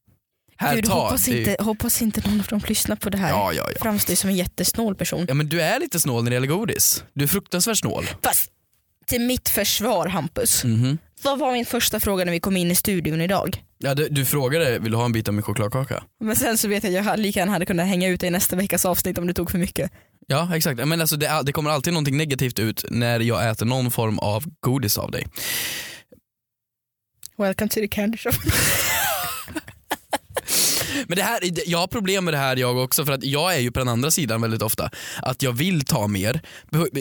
Här, 0.62 0.76
Gud, 0.76 0.86
ta. 0.86 0.94
hoppas, 1.04 1.28
ju- 1.28 1.40
inte, 1.40 1.64
hoppas 1.64 2.02
inte 2.02 2.30
någon 2.30 2.40
av 2.40 2.46
dem 2.46 2.62
lyssnar 2.68 2.96
på 2.96 3.10
det 3.10 3.18
här. 3.18 3.30
Ja, 3.30 3.54
ja, 3.54 3.70
ja. 3.74 3.80
Framstår 3.82 4.16
som 4.16 4.30
en 4.30 4.36
jättesnål 4.36 4.96
person. 4.96 5.26
Ja 5.28 5.34
men 5.34 5.50
du 5.50 5.62
är 5.62 5.80
lite 5.80 6.00
snål 6.00 6.24
när 6.24 6.32
det 6.32 6.34
gäller 6.36 6.48
godis. 6.48 7.04
Du 7.14 7.24
är 7.24 7.28
fruktansvärt 7.28 7.78
snål. 7.78 8.06
Fast 8.24 8.52
till 9.06 9.22
mitt 9.22 9.50
försvar 9.50 10.08
Hampus, 10.08 10.64
Mhm. 10.64 10.98
vad 11.24 11.40
var 11.40 11.52
min 11.52 11.66
första 11.66 12.00
fråga 12.00 12.26
när 12.26 12.32
vi 12.32 12.40
kom 12.40 12.58
in 12.58 12.72
i 12.72 12.76
studion 12.76 13.22
idag? 13.22 13.64
Ja, 13.78 13.96
du, 13.96 14.10
du 14.10 14.26
frågade, 14.26 14.80
vill 14.80 14.92
du 14.92 14.98
ha 14.98 15.06
en 15.06 15.12
bit 15.12 15.28
av 15.28 15.34
min 15.34 15.44
chokladkaka? 15.44 16.04
Men 16.20 16.36
sen 16.36 16.58
så 16.58 16.68
vet 16.68 16.84
jag 16.84 16.96
att 16.98 17.06
jag 17.06 17.20
lika 17.20 17.40
gärna 17.40 17.52
hade 17.52 17.66
kunnat 17.66 17.88
hänga 17.88 18.08
ut 18.08 18.20
dig 18.20 18.28
i 18.28 18.32
nästa 18.32 18.56
veckas 18.56 18.86
avsnitt 18.86 19.18
om 19.18 19.28
du 19.28 19.34
tog 19.34 19.52
för 19.52 19.58
mycket. 19.58 19.92
Ja 20.28 20.56
exakt, 20.56 20.86
men 20.88 21.02
alltså 21.02 21.16
det, 21.16 21.42
det 21.46 21.52
kommer 21.52 21.70
alltid 21.70 21.94
någonting 21.94 22.18
negativt 22.18 22.60
ut 22.60 22.86
när 22.90 23.20
jag 23.20 23.50
äter 23.50 23.66
någon 23.66 23.92
form 23.92 24.20
av 24.20 24.44
godis 24.60 24.98
av 24.98 25.12
dig. 25.12 25.28
Welcome 27.38 27.70
to 27.70 27.76
the 27.76 27.88
candy 27.88 28.18
shop. 28.18 28.32
Men 31.08 31.16
det 31.18 31.24
här, 31.24 31.40
jag 31.70 31.80
har 31.80 31.88
problem 31.88 32.26
med 32.26 32.34
det 32.34 32.38
här 32.38 32.56
jag 32.58 32.78
också 32.78 33.06
för 33.06 33.14
att 33.14 33.24
jag 33.24 33.56
är 33.56 33.60
ju 33.60 33.72
på 33.72 33.80
den 33.80 33.88
andra 33.88 34.12
sidan 34.12 34.42
väldigt 34.42 34.62
ofta. 34.62 34.90
Att 35.22 35.44
jag 35.44 35.52
vill 35.52 35.86
ta 35.86 36.08
mer, 36.08 36.42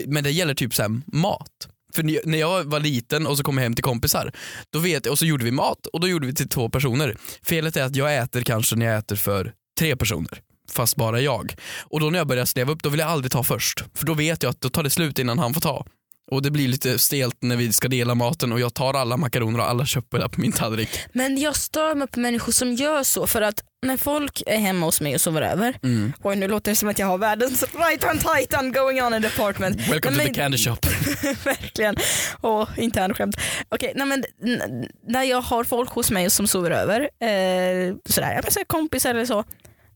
men 0.07 0.23
det 0.23 0.31
gäller 0.31 0.53
typ 0.53 0.75
så 0.75 0.81
här, 0.81 1.01
mat. 1.13 1.47
För 1.93 2.03
när- 2.03 2.37
jag 2.39 2.63
var 2.63 2.79
liten 2.79 3.27
och 3.27 3.37
så 3.37 3.43
kom 3.43 3.57
jag 3.57 3.63
hem 3.63 3.75
till 3.75 3.83
kompisar 3.83 4.31
då 4.73 4.79
vet, 4.79 5.05
och 5.05 5.19
så 5.19 5.25
gjorde 5.25 5.45
vi 5.45 5.51
mat 5.51 5.87
och 5.93 5.99
då 5.99 6.07
gjorde 6.07 6.27
vi 6.27 6.33
till 6.33 6.49
två 6.49 6.69
personer. 6.69 7.17
Felet 7.43 7.77
är 7.77 7.83
att 7.83 7.95
jag 7.95 8.17
äter 8.17 8.41
kanske 8.41 8.75
när 8.75 8.85
jag 8.85 8.97
äter 8.97 9.15
för 9.15 9.53
tre 9.79 9.95
personer. 9.95 10.39
Fast 10.71 10.95
bara 10.95 11.21
jag. 11.21 11.55
Och 11.79 11.99
då 11.99 12.09
när 12.09 12.17
jag 12.19 12.27
börjar 12.27 12.45
snäva 12.45 12.71
upp 12.71 12.83
då 12.83 12.89
vill 12.89 12.99
jag 12.99 13.09
aldrig 13.09 13.31
ta 13.31 13.43
först. 13.43 13.83
För 13.93 14.05
då 14.05 14.13
vet 14.13 14.43
jag 14.43 14.49
att 14.49 14.61
då 14.61 14.69
tar 14.69 14.83
det 14.83 14.89
slut 14.89 15.19
innan 15.19 15.39
han 15.39 15.53
får 15.53 15.61
ta. 15.61 15.85
Och 16.31 16.41
det 16.41 16.51
blir 16.51 16.67
lite 16.67 16.99
stelt 16.99 17.35
när 17.41 17.55
vi 17.55 17.73
ska 17.73 17.87
dela 17.87 18.15
maten 18.15 18.51
och 18.51 18.59
jag 18.59 18.73
tar 18.73 18.93
alla 18.93 19.17
makaroner 19.17 19.59
och 19.59 19.69
alla 19.69 19.85
köttbullar 19.85 20.27
på 20.27 20.41
min 20.41 20.51
tallrik. 20.51 20.89
Men 21.13 21.37
jag 21.37 21.55
stör 21.55 21.95
mig 21.95 22.07
på 22.07 22.19
människor 22.19 22.51
som 22.51 22.73
gör 22.73 23.03
så 23.03 23.27
för 23.27 23.41
att 23.41 23.63
när 23.85 23.97
folk 23.97 24.43
är 24.45 24.57
hemma 24.57 24.85
hos 24.85 25.01
mig 25.01 25.15
och 25.15 25.21
sover 25.21 25.41
över, 25.41 25.73
Mm. 25.83 26.13
oj 26.23 26.35
nu 26.35 26.47
låter 26.47 26.71
det 26.71 26.75
som 26.75 26.89
att 26.89 26.99
jag 26.99 27.07
har 27.07 27.17
världens 27.17 27.63
right 27.73 28.03
hand 28.03 28.19
titan 28.37 28.71
going 28.71 29.01
on 29.03 29.13
in 29.13 29.21
the 29.21 29.27
apartment. 29.27 29.77
Welcome 29.89 30.17
Nej, 30.17 30.27
to 30.27 30.33
the 30.33 30.41
men- 30.41 30.51
candy 30.51 30.57
shop. 30.57 30.77
Verkligen. 31.43 31.95
Och 32.41 32.69
internskämt. 32.77 33.35
Okej, 33.69 33.93
men 33.95 34.23
n- 34.45 34.87
när 35.07 35.23
jag 35.23 35.41
har 35.41 35.63
folk 35.63 35.89
hos 35.89 36.11
mig 36.11 36.29
som 36.29 36.47
sover 36.47 36.71
över, 36.71 36.99
eh, 37.01 37.95
sådär, 38.09 38.41
jag 38.55 38.67
kompisar 38.67 39.09
eller 39.09 39.25
så, 39.25 39.43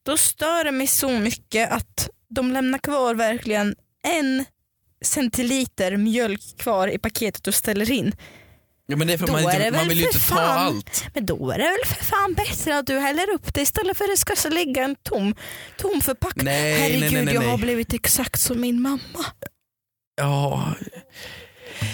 då 0.05 0.17
stör 0.17 0.63
det 0.63 0.71
mig 0.71 0.87
så 0.87 1.09
mycket 1.09 1.71
att 1.71 2.09
de 2.35 2.51
lämnar 2.51 2.79
kvar 2.79 3.15
verkligen 3.15 3.75
en 4.07 4.45
centiliter 5.03 5.97
mjölk 5.97 6.41
kvar 6.57 6.87
i 6.87 6.97
paketet 6.97 7.47
och 7.47 7.53
ställer 7.55 7.91
in. 7.91 8.15
Ja, 8.87 8.95
men 8.95 9.07
det 9.07 9.13
är 9.13 9.17
för 9.17 9.27
Då 9.27 9.33
man, 9.33 9.45
är 9.45 9.55
inte, 9.55 9.71
man 9.71 9.79
väl 9.79 9.89
vill 9.89 9.99
ju 9.99 10.05
inte 10.05 10.19
ta 10.19 10.35
fan- 10.35 10.57
allt. 10.57 11.03
Men 11.13 11.25
då 11.25 11.51
är 11.51 11.57
det 11.57 11.63
väl 11.63 11.95
för 11.97 12.05
fan 12.05 12.33
bättre 12.33 12.77
att 12.77 12.87
du 12.87 12.99
häller 12.99 13.29
upp 13.33 13.53
det 13.53 13.61
istället 13.61 13.97
för 13.97 14.03
att 14.05 14.09
det 14.11 14.35
ska 14.35 14.49
ligga 14.49 14.83
en 14.83 14.95
tom, 14.95 15.35
tom 15.77 16.01
förpackning. 16.01 16.45
Nej, 16.45 16.73
Herregud, 16.79 17.01
nej, 17.01 17.11
nej, 17.11 17.25
nej, 17.25 17.33
jag 17.33 17.41
har 17.41 17.57
blivit 17.57 17.93
exakt 17.93 18.41
som 18.41 18.61
min 18.61 18.81
mamma. 18.81 19.25
Ja. 20.15 20.73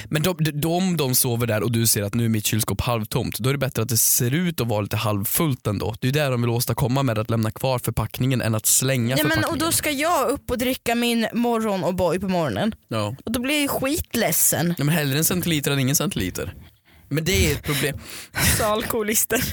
Men 0.10 0.22
de, 0.22 0.38
de, 0.54 0.72
om 0.72 0.98
de 0.98 1.16
sover 1.16 1.48
där 1.48 1.64
och 1.64 1.72
du 1.72 1.88
ser 1.88 2.04
att 2.04 2.14
nu 2.14 2.26
är 2.26 2.30
mitt 2.30 2.46
kylskåp 2.46 2.82
halvtomt, 2.82 3.40
då 3.40 3.50
är 3.50 3.54
det 3.54 3.60
bättre 3.60 3.82
att 3.82 3.90
det 3.90 3.98
ser 3.98 4.34
ut 4.34 4.62
att 4.62 4.68
vara 4.68 4.82
lite 4.82 4.98
halvfullt 4.98 5.68
ändå. 5.68 5.96
Det 6.00 6.08
är 6.08 6.12
det 6.12 6.26
de 6.30 6.42
vill 6.42 6.50
åstadkomma 6.50 7.04
med 7.04 7.20
att 7.20 7.30
lämna 7.30 7.52
kvar 7.52 7.80
förpackningen 7.80 8.42
än 8.42 8.56
att 8.56 8.66
slänga 8.66 9.18
Ja, 9.18 9.24
men, 9.28 9.46
och 9.46 9.58
då 9.58 9.72
ska 9.72 9.92
jag 9.92 10.30
upp 10.30 10.52
och 10.52 10.58
dricka 10.58 10.96
min 10.96 11.28
morgon 11.34 11.84
och 11.84 11.96
boy 11.96 12.20
på 12.20 12.28
morgonen. 12.28 12.76
ja. 12.88 13.16
Och 13.26 13.32
då 13.32 13.40
blir 13.40 13.54
jag 13.54 13.62
ju 13.62 13.68
skitledsen. 13.68 14.76
ja, 14.78 14.84
men 14.84 14.96
hellre 14.96 15.18
en 15.18 15.26
centiliter 15.26 15.72
än 15.72 15.80
ingen 15.80 15.96
centiliter. 15.96 16.54
Men 17.10 17.26
det 17.26 17.52
är 17.52 17.56
ett 17.56 17.64
problem. 17.64 17.98
Så 18.58 18.64
alkoholister. 18.64 19.40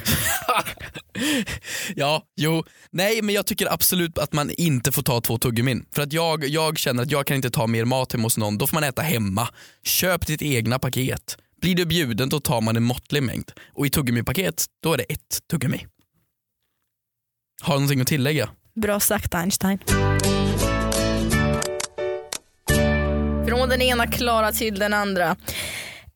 ja, 1.94 2.22
jo. 2.36 2.64
Nej 2.90 3.22
men 3.22 3.34
jag 3.34 3.46
tycker 3.46 3.72
absolut 3.72 4.18
att 4.18 4.32
man 4.32 4.50
inte 4.50 4.92
får 4.92 5.02
ta 5.02 5.20
två 5.20 5.38
tuggummin. 5.38 5.86
För 5.94 6.02
att 6.02 6.12
jag, 6.12 6.48
jag 6.48 6.78
känner 6.78 7.02
att 7.02 7.10
jag 7.10 7.26
kan 7.26 7.36
inte 7.36 7.50
ta 7.50 7.66
mer 7.66 7.84
mat 7.84 8.12
hemma 8.12 8.24
hos 8.24 8.38
någon, 8.38 8.58
då 8.58 8.66
får 8.66 8.74
man 8.74 8.84
äta 8.84 9.02
hemma. 9.02 9.48
Köp 9.82 10.26
ditt 10.26 10.42
egna 10.42 10.78
paket. 10.78 11.38
Blir 11.60 11.74
du 11.74 11.86
bjuden 11.86 12.28
då 12.28 12.40
tar 12.40 12.60
man 12.60 12.76
en 12.76 12.82
måttlig 12.82 13.22
mängd 13.22 13.52
och 13.74 13.86
i 13.86 13.90
tuggummipaket 13.90 14.64
då 14.82 14.92
är 14.92 14.96
det 14.96 15.04
ett 15.04 15.38
tuggummi. 15.50 15.86
Har 17.62 17.74
du 17.74 17.80
någonting 17.80 18.00
att 18.00 18.06
tillägga? 18.06 18.50
Bra 18.74 19.00
sagt 19.00 19.34
Einstein. 19.34 19.78
Från 23.48 23.68
den 23.68 23.82
ena 23.82 24.06
Klara 24.06 24.52
till 24.52 24.78
den 24.78 24.92
andra. 24.92 25.36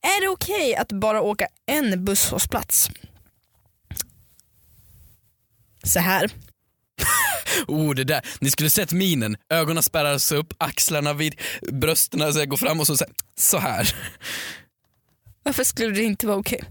Är 0.03 0.21
det 0.21 0.29
okej 0.29 0.75
att 0.77 0.93
bara 0.93 1.21
åka 1.23 1.47
en 1.67 2.05
busshållplats? 2.05 2.91
Så 5.85 6.01
här. 6.01 6.31
Oh 7.67 7.95
det 7.95 8.05
där, 8.05 8.21
ni 8.41 8.51
skulle 8.51 8.71
sett 8.71 8.93
minen. 8.93 9.37
Ögonen 9.49 9.83
spärras 9.83 10.33
upp, 10.33 10.55
axlarna 10.59 11.13
vid 11.13 11.41
brösten 11.73 12.33
så 12.35 12.47
går 12.47 12.57
fram 12.57 12.81
och 12.81 12.87
så, 12.87 12.97
så 12.97 13.05
här. 13.05 13.15
Så 13.39 13.59
här. 13.59 13.95
Varför 15.43 15.65
skulle 15.65 15.95
det 15.95 16.03
inte 16.03 16.27
vara 16.27 16.37
okej? 16.37 16.65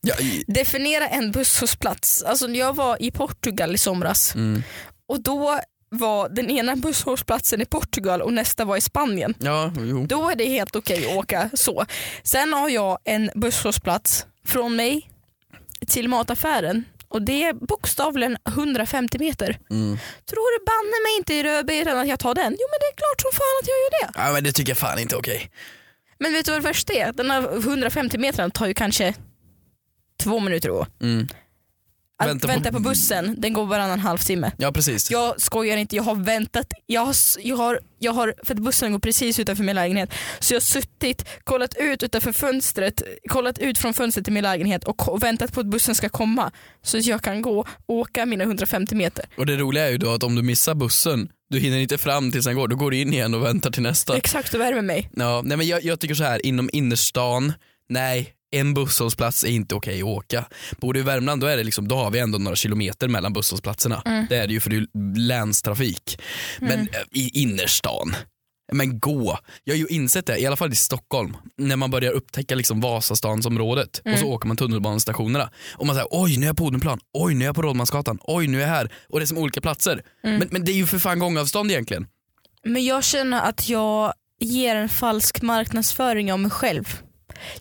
Ja, 0.00 0.14
i- 0.20 0.44
Definiera 0.46 1.08
en 1.08 1.32
busshållplats. 1.32 2.22
Alltså 2.22 2.48
jag 2.48 2.76
var 2.76 3.02
i 3.02 3.10
Portugal 3.10 3.74
i 3.74 3.78
somras 3.78 4.34
mm. 4.34 4.62
och 5.08 5.22
då 5.22 5.60
var 5.88 6.28
den 6.28 6.50
ena 6.50 6.76
busshållplatsen 6.76 7.60
i 7.60 7.64
Portugal 7.64 8.22
och 8.22 8.32
nästa 8.32 8.64
var 8.64 8.76
i 8.76 8.80
Spanien. 8.80 9.34
ja 9.38 9.72
jo. 9.78 10.06
Då 10.06 10.30
är 10.30 10.36
det 10.36 10.44
helt 10.44 10.76
okej 10.76 11.06
att 11.06 11.16
åka 11.16 11.50
så. 11.54 11.86
Sen 12.22 12.52
har 12.52 12.68
jag 12.68 12.98
en 13.04 13.30
busshållplats 13.34 14.26
från 14.46 14.76
mig 14.76 15.10
till 15.86 16.08
mataffären 16.08 16.84
och 17.08 17.22
det 17.22 17.44
är 17.44 17.52
bokstavligen 17.52 18.36
150 18.48 19.18
meter. 19.18 19.58
Mm. 19.70 19.98
Tror 20.26 20.58
du 20.58 20.64
banne 20.64 21.02
mig 21.04 21.16
inte 21.18 21.34
i 21.34 21.42
rödbetan 21.42 21.98
att 21.98 22.08
jag 22.08 22.18
tar 22.18 22.34
den? 22.34 22.56
Jo 22.60 22.66
men 22.70 22.78
det 22.80 22.86
är 22.92 22.96
klart 22.96 23.20
som 23.20 23.30
fan 23.32 23.56
att 23.62 23.68
jag 23.68 23.76
gör 23.76 23.90
det. 23.90 24.20
Ja, 24.26 24.32
men 24.32 24.44
det 24.44 24.52
tycker 24.52 24.70
jag 24.70 24.78
fan 24.78 24.98
inte 24.98 25.14
är 25.14 25.18
okej. 25.18 25.50
Men 26.18 26.32
vet 26.32 26.44
du 26.44 26.52
vad 26.52 26.60
det 26.60 26.68
värsta 26.68 26.92
är? 26.92 27.12
Den 27.12 27.30
här 27.30 27.56
150 27.56 28.18
metrarna 28.18 28.50
tar 28.50 28.66
ju 28.66 28.74
kanske 28.74 29.14
två 30.22 30.40
minuter 30.40 30.68
att 30.68 30.74
gå. 30.74 30.86
Mm. 31.06 31.28
Att 32.18 32.28
Vänta 32.28 32.46
vänta, 32.48 32.68
på- 32.70 32.76
på... 32.76 32.82
bussen, 32.82 33.34
den 33.38 33.52
går 33.52 33.66
varannan 33.66 34.00
halvtimme. 34.00 34.52
Ja 34.58 34.72
precis. 34.72 35.10
Jag 35.10 35.40
skojar 35.40 35.76
inte, 35.76 35.96
jag 35.96 36.02
har 36.02 36.14
väntat, 36.14 36.66
jag 36.86 37.00
har, 37.06 37.14
jag 37.42 37.56
har, 37.56 37.80
jag 37.98 38.12
har, 38.12 38.34
för 38.44 38.54
att 38.54 38.60
bussen 38.60 38.92
går 38.92 38.98
precis 38.98 39.38
utanför 39.38 39.64
min 39.64 39.74
lägenhet, 39.74 40.10
så 40.38 40.54
jag 40.54 40.56
har 40.56 40.64
suttit, 40.64 41.24
kollat 41.44 41.74
ut 41.80 42.02
utanför 42.02 42.32
fönstret, 42.32 43.02
kollat 43.28 43.58
ut 43.58 43.78
från 43.78 43.94
fönstret 43.94 44.24
till 44.24 44.32
min 44.32 44.42
lägenhet 44.42 44.84
och 44.84 44.96
ko- 44.96 45.16
väntat 45.16 45.52
på 45.52 45.60
att 45.60 45.66
bussen 45.66 45.94
ska 45.94 46.08
komma 46.08 46.50
så 46.82 46.98
att 46.98 47.06
jag 47.06 47.22
kan 47.22 47.42
gå 47.42 47.58
och 47.60 47.94
åka 47.94 48.26
mina 48.26 48.44
150 48.44 48.94
meter. 48.94 49.24
Och 49.36 49.46
det 49.46 49.56
roliga 49.56 49.86
är 49.86 49.90
ju 49.90 49.98
då 49.98 50.10
att 50.14 50.22
om 50.22 50.34
du 50.34 50.42
missar 50.42 50.74
bussen, 50.74 51.28
du 51.50 51.58
hinner 51.58 51.78
inte 51.78 51.98
fram 51.98 52.32
tills 52.32 52.44
den 52.44 52.54
går, 52.56 52.68
då 52.68 52.76
går 52.76 52.90
du 52.90 52.96
in 53.00 53.12
igen 53.12 53.34
och 53.34 53.44
väntar 53.44 53.70
till 53.70 53.82
nästa. 53.82 54.16
Exakt 54.16 54.52
det 54.52 54.58
med 54.58 54.84
mig. 54.84 55.10
Ja, 55.16 55.42
nej 55.44 55.56
men 55.56 55.66
jag, 55.66 55.84
jag 55.84 56.00
tycker 56.00 56.14
så 56.14 56.24
här 56.24 56.46
inom 56.46 56.70
innerstan, 56.72 57.52
nej 57.88 58.32
en 58.50 58.74
busshållplats 58.74 59.44
är 59.44 59.48
inte 59.48 59.74
okej 59.74 59.98
att 60.00 60.06
åka. 60.06 60.44
Bor 60.80 60.92
du 60.92 61.00
i 61.00 61.02
Värmland 61.02 61.40
då, 61.40 61.46
är 61.46 61.56
det 61.56 61.64
liksom, 61.64 61.88
då 61.88 61.96
har 61.96 62.10
vi 62.10 62.18
ändå 62.18 62.38
några 62.38 62.56
kilometer 62.56 63.08
mellan 63.08 63.32
busshållplatserna. 63.32 64.02
Mm. 64.04 64.26
Det 64.28 64.36
är 64.36 64.46
det 64.46 64.52
ju 64.52 64.60
för 64.60 64.70
det 64.70 64.76
är 64.76 65.18
länstrafik. 65.18 66.20
Men 66.60 66.80
eh, 66.80 66.86
i 67.12 67.42
innerstan, 67.42 68.16
men 68.72 69.00
gå. 69.00 69.38
Jag 69.64 69.74
har 69.74 69.78
ju 69.78 69.86
insett 69.86 70.26
det, 70.26 70.38
i 70.38 70.46
alla 70.46 70.56
fall 70.56 70.72
i 70.72 70.76
Stockholm, 70.76 71.36
när 71.56 71.76
man 71.76 71.90
börjar 71.90 72.12
upptäcka 72.12 72.54
liksom 72.54 72.80
Vasastansområdet 72.80 74.02
och 74.04 74.18
så 74.18 74.26
åker 74.26 74.48
man 74.48 74.56
tunnelbanestationerna 74.56 75.50
och 75.74 75.86
man 75.86 75.96
säger 75.96 76.08
oj 76.10 76.36
nu 76.36 76.42
är 76.42 76.48
jag 76.48 76.56
på 76.56 76.64
Odenplan, 76.64 77.00
oj 77.12 77.34
nu 77.34 77.44
är 77.44 77.48
jag 77.48 77.54
på 77.54 77.62
Rådmansgatan, 77.62 78.18
oj 78.22 78.46
nu 78.46 78.58
är 78.58 78.62
jag 78.62 78.68
här 78.68 78.92
och 79.08 79.18
det 79.18 79.24
är 79.24 79.26
som 79.26 79.38
olika 79.38 79.60
platser. 79.60 80.02
Men, 80.22 80.48
men 80.50 80.64
det 80.64 80.72
är 80.72 80.76
ju 80.76 80.86
för 80.86 80.98
fan 80.98 81.18
gångavstånd 81.18 81.70
egentligen. 81.70 82.06
Men 82.64 82.84
jag 82.84 83.04
känner 83.04 83.40
att 83.40 83.68
jag 83.68 84.12
ger 84.40 84.76
en 84.76 84.88
falsk 84.88 85.42
marknadsföring 85.42 86.32
av 86.32 86.40
mig 86.40 86.50
själv. 86.50 87.02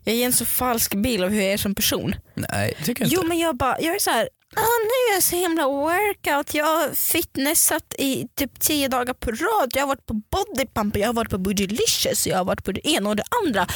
Jag 0.03 0.15
ger 0.15 0.25
en 0.25 0.33
så 0.33 0.45
falsk 0.45 0.95
bild 0.95 1.23
av 1.23 1.29
hur 1.29 1.41
jag 1.41 1.53
är 1.53 1.57
som 1.57 1.75
person. 1.75 2.15
Nej, 2.33 2.73
det 2.77 2.85
tycker 2.85 3.03
jag 3.03 3.07
inte. 3.07 3.21
Jo 3.21 3.27
men 3.27 3.39
jag 3.39 3.57
bara, 3.57 3.81
jag 3.81 3.95
är 3.95 3.99
så 3.99 4.09
här. 4.09 4.29
Ah, 4.57 4.79
nu 4.83 5.11
är 5.11 5.15
jag 5.15 5.23
så 5.23 5.35
himla 5.35 5.67
workout, 5.67 6.53
jag 6.53 6.65
har 6.65 6.95
fitnessat 6.95 7.95
i 7.97 8.27
typ 8.35 8.59
10 8.59 8.87
dagar 8.87 9.13
på 9.13 9.31
rad, 9.31 9.71
jag 9.73 9.81
har 9.81 9.87
varit 9.87 10.05
på 10.05 10.13
bodypump, 10.13 10.97
jag 10.97 11.07
har 11.07 11.13
varit 11.13 11.29
på 11.29 11.37
bodylicious, 11.37 12.27
jag 12.27 12.37
har 12.37 12.45
varit 12.45 12.63
på 12.63 12.71
det 12.71 12.87
ena 12.87 13.09
och 13.09 13.15
det 13.15 13.23
andra. 13.45 13.67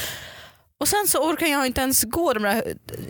Och 0.80 0.88
sen 0.88 1.06
så 1.08 1.18
orkar 1.30 1.46
jag 1.46 1.66
inte 1.66 1.80
ens 1.80 2.04
gå 2.04 2.32
de 2.32 2.42
där 2.42 2.62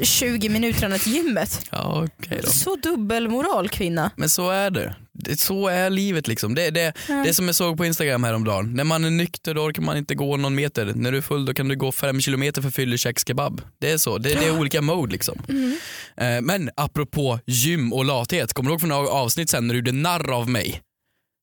20 0.02 0.48
minuterna 0.48 0.98
till 0.98 1.12
gymmet. 1.14 1.66
Ja, 1.70 2.06
okej 2.18 2.40
då. 2.44 2.50
Så 2.50 2.76
dubbelmoral 2.76 3.68
kvinna. 3.68 4.10
Men 4.16 4.30
så 4.30 4.50
är 4.50 4.70
det. 4.70 4.94
så 5.38 5.68
är 5.68 5.90
livet 5.90 6.28
liksom. 6.28 6.54
Det, 6.54 6.70
det, 6.70 6.92
det 7.24 7.34
som 7.34 7.46
jag 7.46 7.54
såg 7.56 7.76
på 7.76 7.84
Instagram 7.84 8.24
häromdagen. 8.24 8.74
När 8.74 8.84
man 8.84 9.04
är 9.04 9.10
nykter 9.10 9.54
då 9.54 9.62
orkar 9.62 9.82
man 9.82 9.96
inte 9.96 10.14
gå 10.14 10.36
någon 10.36 10.54
meter. 10.54 10.92
När 10.94 11.12
du 11.12 11.18
är 11.18 11.22
full 11.22 11.44
då 11.44 11.54
kan 11.54 11.68
du 11.68 11.76
gå 11.76 11.92
fem 11.92 12.20
kilometer 12.20 12.62
för 12.62 12.70
fyllekäkskebab. 12.70 13.62
Det 13.78 13.90
är 13.90 13.98
så. 13.98 14.18
Det, 14.18 14.34
det 14.34 14.44
är 14.46 14.58
olika 14.58 14.82
mode 14.82 15.12
liksom. 15.12 15.38
Eh, 16.16 16.40
Men 16.40 16.70
apropå 16.76 17.38
gym 17.46 17.92
och 17.92 18.04
lathet. 18.04 18.52
Kommer 18.52 18.70
du 18.70 18.72
ihåg 18.72 18.80
från 18.80 18.88
några 18.90 19.08
avsnitt 19.08 19.50
sen 19.50 19.66
när 19.66 19.74
du 19.74 19.78
gjorde 19.78 19.92
narr 19.92 20.30
av 20.30 20.48
mig? 20.48 20.80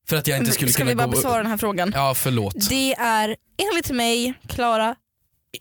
För 0.09 0.17
att 0.17 0.27
jag 0.27 0.37
inte 0.39 0.51
skulle 0.51 0.71
Ska 0.71 0.77
kunna 0.79 0.89
vi 0.91 0.95
bara 0.95 1.05
gå... 1.07 1.11
besvara 1.11 1.37
den 1.37 1.47
här 1.47 1.57
frågan? 1.57 1.91
Ja 1.95 2.13
förlåt. 2.15 2.69
Det 2.69 2.93
är 2.93 3.35
enligt 3.71 3.91
mig, 3.91 4.33
Klara, 4.47 4.95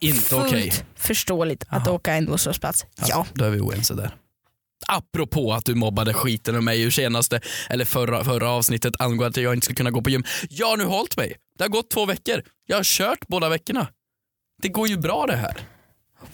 Inte 0.00 0.34
okej. 0.36 0.72
förståeligt 0.96 1.64
att 1.68 1.86
Jaha. 1.86 1.94
åka 1.94 2.14
en 2.14 2.26
busshållplats. 2.26 2.86
Ja. 3.08 3.26
Då 3.34 3.44
är 3.44 3.50
vi 3.50 3.60
oense 3.60 3.94
där. 3.94 4.14
Apropå 4.88 5.52
att 5.52 5.64
du 5.64 5.74
mobbade 5.74 6.14
skiten 6.14 6.54
ur 6.54 6.60
mig 6.60 6.82
ur 6.82 6.90
senaste, 6.90 7.40
eller 7.70 7.84
förra, 7.84 8.24
förra 8.24 8.50
avsnittet 8.50 8.94
angående 8.98 9.26
att 9.26 9.36
jag 9.44 9.54
inte 9.54 9.64
skulle 9.64 9.76
kunna 9.76 9.90
gå 9.90 10.02
på 10.02 10.10
gym. 10.10 10.24
Jag 10.50 10.66
har 10.66 10.76
nu 10.76 10.84
hållit 10.84 11.16
mig. 11.16 11.36
Det 11.58 11.64
har 11.64 11.68
gått 11.68 11.90
två 11.90 12.06
veckor. 12.06 12.42
Jag 12.66 12.76
har 12.76 12.84
kört 12.84 13.26
båda 13.28 13.48
veckorna. 13.48 13.86
Det 14.62 14.68
går 14.68 14.88
ju 14.88 14.96
bra 14.98 15.26
det 15.26 15.36
här. 15.36 15.56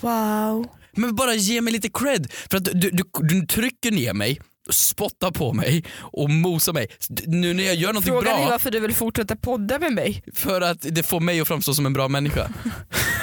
Wow. 0.01 0.66
Men 0.92 1.14
bara 1.14 1.35
ge 1.35 1.61
mig 1.61 1.72
lite 1.72 1.88
cred. 1.88 2.33
För 2.51 2.57
att 2.57 2.64
du, 2.64 2.90
du, 2.90 3.03
du 3.20 3.46
trycker 3.46 3.90
ner 3.90 4.12
mig, 4.12 4.40
spottar 4.70 5.31
på 5.31 5.53
mig 5.53 5.85
och 5.98 6.31
mosar 6.31 6.72
mig. 6.72 6.87
Nu 7.27 7.55
när 7.55 7.64
jag 7.64 7.75
gör 7.75 7.88
någonting 7.88 8.12
Frågan 8.12 8.33
är 8.35 8.40
bra 8.40 8.51
varför 8.51 8.70
du 8.70 8.81
vill 8.81 8.94
fortsätta 8.94 9.37
podda 9.37 9.79
med 9.79 9.92
mig. 9.92 10.22
för 10.35 10.61
att 10.61 10.79
det 10.81 11.03
får 11.03 11.20
mig 11.20 11.40
att 11.40 11.48
framstå 11.48 11.75
som 11.75 11.87
en 11.87 11.92
bra 11.92 12.09
människa. 12.09 12.51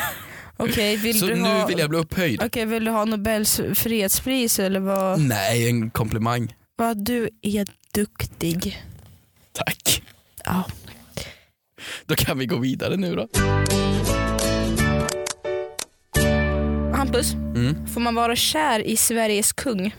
Okej, 0.59 0.95
vill 0.95 1.19
Så 1.19 1.25
du 1.25 1.35
nu 1.35 1.49
ha... 1.49 1.65
vill 1.65 1.79
jag 1.79 1.89
bli 1.89 1.99
upphöjd. 1.99 2.43
Okej, 2.43 2.65
vill 2.65 2.85
du 2.85 2.91
ha 2.91 3.05
Nobels 3.05 3.61
fredspris 3.75 4.59
eller 4.59 4.79
vad? 4.79 5.19
Nej, 5.19 5.69
en 5.69 5.89
komplimang. 5.91 6.55
Vad 6.75 7.05
du 7.05 7.29
är 7.41 7.67
duktig. 7.93 8.83
Tack. 9.53 10.03
Ja. 10.45 10.63
Då 12.05 12.15
kan 12.15 12.37
vi 12.39 12.45
gå 12.45 12.57
vidare 12.57 12.95
nu 12.97 13.15
då. 13.15 13.27
Hampus, 16.95 17.33
Mm. 17.33 17.87
får 17.87 18.01
man 18.01 18.15
vara 18.15 18.35
kär 18.35 18.79
i 18.79 18.97
Sveriges 18.97 19.53
kung? 19.53 19.95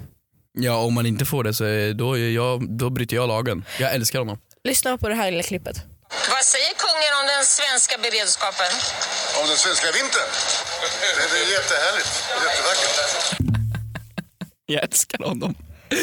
Ja, 0.52 0.76
om 0.76 0.94
man 0.94 1.06
inte 1.06 1.24
får 1.24 1.44
det 1.44 1.54
så 1.54 1.64
är, 1.64 1.94
då, 1.94 2.14
är 2.18 2.30
jag, 2.30 2.78
då 2.78 2.90
bryter 2.90 3.16
jag 3.16 3.28
lagen. 3.28 3.64
Jag 3.80 3.94
älskar 3.94 4.18
honom. 4.18 4.38
Lyssna 4.64 4.98
på 4.98 5.08
det 5.08 5.14
här 5.14 5.30
lilla 5.30 5.42
klippet. 5.42 5.76
Vad 6.30 6.44
säger 6.44 6.72
kungen 6.84 7.12
om 7.20 7.26
den 7.36 7.44
svenska 7.44 7.94
beredskapen? 8.02 8.70
Om 9.40 9.48
den 9.48 9.56
svenska 9.56 9.86
vintern? 9.86 10.28
Det 11.32 11.38
är 11.38 11.50
jättehärligt. 11.52 12.24
Jättevackert. 12.46 13.40
Jag 14.66 14.82
älskar 14.82 15.18
honom. 15.24 15.54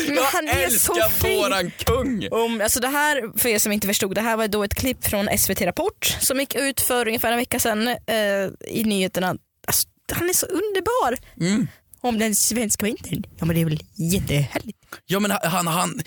Men 0.07 0.15
jag 0.15 0.23
han 0.23 0.47
är 0.47 0.69
så 0.69 0.93
älskar 0.95 1.09
fin. 1.09 1.37
våran 1.39 1.71
kung. 1.71 2.27
Om, 2.31 2.61
alltså 2.61 2.79
det 2.79 2.87
här, 2.87 3.39
för 3.39 3.49
er 3.49 3.59
som 3.59 3.71
inte 3.71 3.87
förstod, 3.87 4.15
det 4.15 4.21
här 4.21 4.37
var 4.37 4.47
då 4.47 4.63
ett 4.63 4.75
klipp 4.75 5.05
från 5.05 5.37
SVT 5.37 5.61
Rapport 5.61 6.17
som 6.19 6.39
gick 6.39 6.55
ut 6.55 6.81
för 6.81 7.07
ungefär 7.07 7.31
en 7.31 7.37
vecka 7.37 7.59
sedan 7.59 7.87
eh, 7.87 8.49
i 8.67 8.83
nyheterna. 8.85 9.35
Alltså, 9.67 9.87
han 10.11 10.29
är 10.29 10.33
så 10.33 10.45
underbar. 10.45 11.17
Mm. 11.39 11.67
Om 12.01 12.19
den 12.19 12.35
svenska 12.35 12.85
vintern, 12.85 13.23
ja 13.39 13.45
men 13.45 13.55
det 13.55 13.61
är 13.61 13.65
väl 13.65 13.83
jättehärligt. 13.95 14.77
Ja 15.05 15.19
men 15.19 15.31
han, 15.31 15.67
han, 15.67 16.01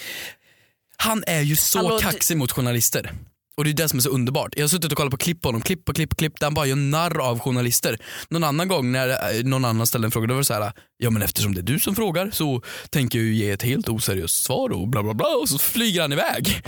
han 0.96 1.24
är 1.26 1.40
ju 1.40 1.56
så 1.56 1.78
Hallå, 1.78 1.98
kaxig 1.98 2.36
mot 2.36 2.52
journalister. 2.52 3.12
Och 3.56 3.64
det 3.64 3.70
är 3.70 3.74
det 3.74 3.88
som 3.88 3.96
är 3.98 4.02
så 4.02 4.10
underbart. 4.10 4.52
Jag 4.56 4.62
har 4.62 4.68
suttit 4.68 4.92
och 4.92 4.96
kollat 4.98 5.10
på 5.10 5.16
klipp 5.16 5.40
på 5.42 5.48
honom, 5.48 5.60
klipp 5.60 5.84
på 5.84 5.92
klipp 5.92 6.16
klipp 6.16 6.40
där 6.40 6.46
han 6.46 6.54
bara 6.54 6.66
gör 6.66 6.76
narr 6.76 7.18
av 7.20 7.38
journalister. 7.38 7.98
Någon 8.28 8.44
annan 8.44 8.68
gång 8.68 8.92
när 8.92 9.08
eh, 9.08 9.44
någon 9.44 9.64
annan 9.64 9.86
ställde 9.86 10.06
en 10.06 10.10
fråga, 10.10 10.26
då 10.26 10.34
var 10.34 10.40
det 10.40 10.44
så 10.44 10.54
här, 10.54 10.72
ja 10.98 11.10
men 11.10 11.22
eftersom 11.22 11.54
det 11.54 11.60
är 11.60 11.62
du 11.62 11.80
som 11.80 11.94
frågar 11.94 12.30
så 12.30 12.62
tänker 12.90 13.18
jag 13.18 13.26
ju 13.26 13.34
ge 13.34 13.50
ett 13.50 13.62
helt 13.62 13.88
oseriöst 13.88 14.44
svar 14.44 14.70
och 14.72 14.88
bla 14.88 15.02
bla 15.02 15.14
bla 15.14 15.26
och 15.42 15.48
så 15.48 15.58
flyger 15.58 16.00
han 16.00 16.12
iväg. 16.12 16.62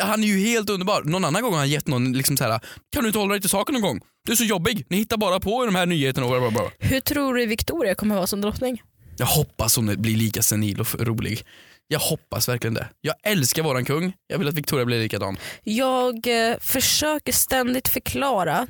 Han- 0.00 0.22
är 0.24 0.26
ju 0.28 0.38
helt 0.38 0.70
underbar. 0.70 1.02
Någon 1.04 1.24
annan 1.24 1.42
gång 1.42 1.52
har 1.52 1.58
han 1.58 1.68
gett 1.70 1.86
någon 1.86 2.12
liksom 2.12 2.36
så 2.36 2.44
här, 2.44 2.60
kan 2.92 3.02
du 3.02 3.08
inte 3.08 3.18
hålla 3.18 3.32
dig 3.32 3.40
till 3.40 3.50
saken 3.50 3.72
någon 3.72 3.82
gång? 3.82 4.00
Du 4.26 4.32
är 4.32 4.36
så 4.36 4.44
jobbig, 4.44 4.86
ni 4.90 4.96
hittar 4.96 5.16
bara 5.16 5.40
på 5.40 5.62
i 5.64 5.66
de 5.66 5.74
här 5.74 5.86
nyheterna 5.86 6.26
och 6.26 6.32
bla 6.32 6.40
bla 6.40 6.50
bla. 6.50 6.70
Hur 6.78 7.00
tror 7.00 7.34
du 7.34 7.46
Victoria 7.46 7.94
kommer 7.94 8.14
vara 8.14 8.26
som 8.26 8.40
drottning? 8.40 8.82
Jag 9.18 9.26
hoppas 9.26 9.76
hon 9.76 10.02
blir 10.02 10.16
lika 10.16 10.42
senil 10.42 10.80
och 10.80 10.94
rolig. 11.00 11.42
Jag 11.88 11.98
hoppas 12.00 12.48
verkligen 12.48 12.74
det. 12.74 12.88
Jag 13.00 13.14
älskar 13.22 13.62
våran 13.62 13.84
kung, 13.84 14.12
jag 14.26 14.38
vill 14.38 14.48
att 14.48 14.54
Victoria 14.54 14.84
blir 14.84 14.98
likadan. 15.00 15.36
Jag 15.62 16.26
eh, 16.26 16.56
försöker 16.60 17.32
ständigt 17.32 17.88
förklara 17.88 18.66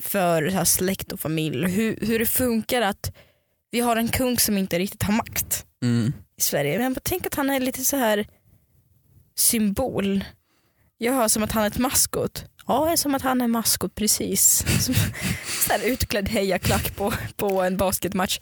för 0.00 0.48
så 0.50 0.56
här 0.56 0.64
släkt 0.64 1.12
och 1.12 1.20
familj 1.20 1.66
hur, 1.70 1.98
hur 2.00 2.18
det 2.18 2.26
funkar 2.26 2.82
att 2.82 3.12
vi 3.70 3.80
har 3.80 3.96
en 3.96 4.08
kung 4.08 4.38
som 4.38 4.58
inte 4.58 4.78
riktigt 4.78 5.02
har 5.02 5.12
makt 5.12 5.66
Mm. 5.82 6.12
i 6.38 6.40
Sverige. 6.42 6.78
Men 6.78 6.96
tänk 7.02 7.26
att 7.26 7.34
han 7.34 7.50
är 7.50 7.60
lite 7.60 7.84
så 7.84 7.96
här 7.96 8.26
symbol. 9.36 10.24
Jag 10.98 11.12
hör 11.12 11.28
som 11.28 11.42
att 11.42 11.52
han 11.52 11.62
är 11.62 11.66
ett 11.66 11.78
maskot. 11.78 12.44
Ja, 12.66 12.84
det 12.84 12.92
är 12.92 12.96
som 12.96 13.14
att 13.14 13.22
han 13.22 13.40
är 13.40 13.48
maskot 13.48 13.94
precis. 13.94 14.64
Som 14.84 14.94
sån 14.94 15.68
där 15.68 15.86
utklädd 15.88 16.28
hejaklack 16.28 16.96
på, 16.96 17.12
på 17.36 17.62
en 17.62 17.76
basketmatch. 17.76 18.40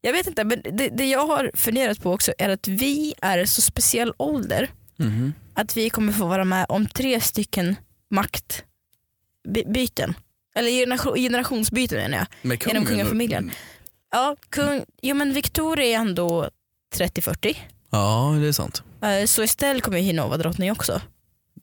Jag 0.00 0.12
vet 0.12 0.26
inte, 0.26 0.44
men 0.44 0.62
det, 0.72 0.88
det 0.88 1.04
jag 1.06 1.26
har 1.26 1.50
funderat 1.54 2.02
på 2.02 2.12
också 2.12 2.32
är 2.38 2.48
att 2.48 2.68
vi 2.68 3.14
är 3.22 3.44
så 3.44 3.60
speciell 3.60 4.12
ålder 4.16 4.70
Mhm. 4.96 5.32
att 5.54 5.76
vi 5.76 5.90
kommer 5.90 6.12
få 6.12 6.26
vara 6.26 6.44
med 6.44 6.66
om 6.68 6.86
tre 6.86 7.20
stycken 7.20 7.76
maktbyten. 9.44 10.14
Eller 10.54 10.70
generation, 10.70 11.14
generationsbyten 11.16 11.98
menar 11.98 12.18
jag. 12.18 12.26
Med 12.42 12.66
Genom 12.66 12.86
kungafamiljen. 12.86 13.50
Ja, 14.12 14.36
kung, 14.48 14.84
jo, 15.02 15.14
men 15.16 15.32
Victoria 15.32 15.86
är 15.86 16.00
ändå 16.00 16.50
30-40. 16.96 17.56
Ja, 17.90 18.36
det 18.40 18.48
är 18.48 18.52
sant. 18.52 18.82
Eh, 19.02 19.24
Så 19.26 19.42
Estelle 19.42 19.80
kommer 19.80 19.98
ju 19.98 20.04
hinna 20.04 20.26
vara 20.26 20.36
drottning 20.38 20.72
också. 20.72 21.00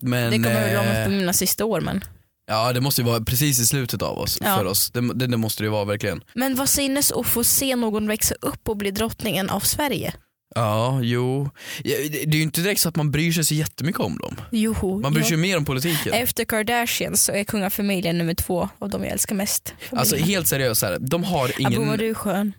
Men, 0.01 0.31
Det 0.31 0.37
kommer 0.37 0.61
väl 0.67 0.75
vara 0.75 0.97
eh, 0.99 1.05
på 1.05 1.11
mina 1.11 1.33
sista 1.33 1.65
år 1.65 1.81
men. 1.81 2.03
Ja 2.47 2.73
det 2.73 2.81
måste 2.81 3.01
ju 3.01 3.05
vara 3.07 3.21
precis 3.21 3.59
i 3.59 3.65
slutet 3.65 4.01
av 4.01 4.19
oss, 4.19 4.37
Ja. 4.41 4.57
för 4.57 4.65
oss. 4.65 4.91
Det, 4.91 5.13
det, 5.13 5.27
det 5.27 5.37
måste 5.37 5.63
det 5.63 5.65
ju 5.65 5.71
vara 5.71 5.85
verkligen. 5.85 6.23
Men 6.33 6.55
vad 6.55 6.69
sinnes 6.69 7.11
att 7.11 7.25
få 7.27 7.43
se 7.43 7.75
någon 7.75 8.07
växa 8.07 8.35
upp 8.41 8.69
och 8.69 8.77
bli 8.77 8.91
drottningen 8.91 9.49
av 9.49 9.59
Sverige? 9.59 10.13
Ja, 10.55 10.99
jo. 11.03 11.49
Det 11.83 12.23
är 12.23 12.35
ju 12.35 12.41
inte 12.41 12.61
direkt 12.61 12.81
så 12.81 12.89
att 12.89 12.95
man 12.95 13.11
bryr 13.11 13.31
sig 13.31 13.45
så 13.45 13.53
jättemycket 13.53 14.01
om 14.01 14.17
dem. 14.17 14.35
Jo, 14.51 14.99
Man 15.03 15.13
bryr 15.13 15.23
sig 15.23 15.31
ja. 15.31 15.35
ju 15.37 15.41
mer 15.41 15.57
om 15.57 15.65
politiken. 15.65 16.13
Efter 16.13 16.45
Kardashians 16.45 17.23
så 17.23 17.31
är 17.31 17.43
kungafamiljen 17.43 18.17
nummer 18.17 18.33
två 18.33 18.69
av 18.79 18.89
de 18.89 19.03
jag 19.03 19.11
älskar 19.11 19.35
mest. 19.35 19.73
Alltså 19.91 20.15
helt 20.15 20.47
seriöst, 20.47 20.81
här, 20.81 20.97
de 20.99 21.23
har 21.23 21.45
Abo 21.45 21.75
var 21.75 21.83
ingen... 21.83 21.97
du 21.97 22.13
skön. 22.13 22.53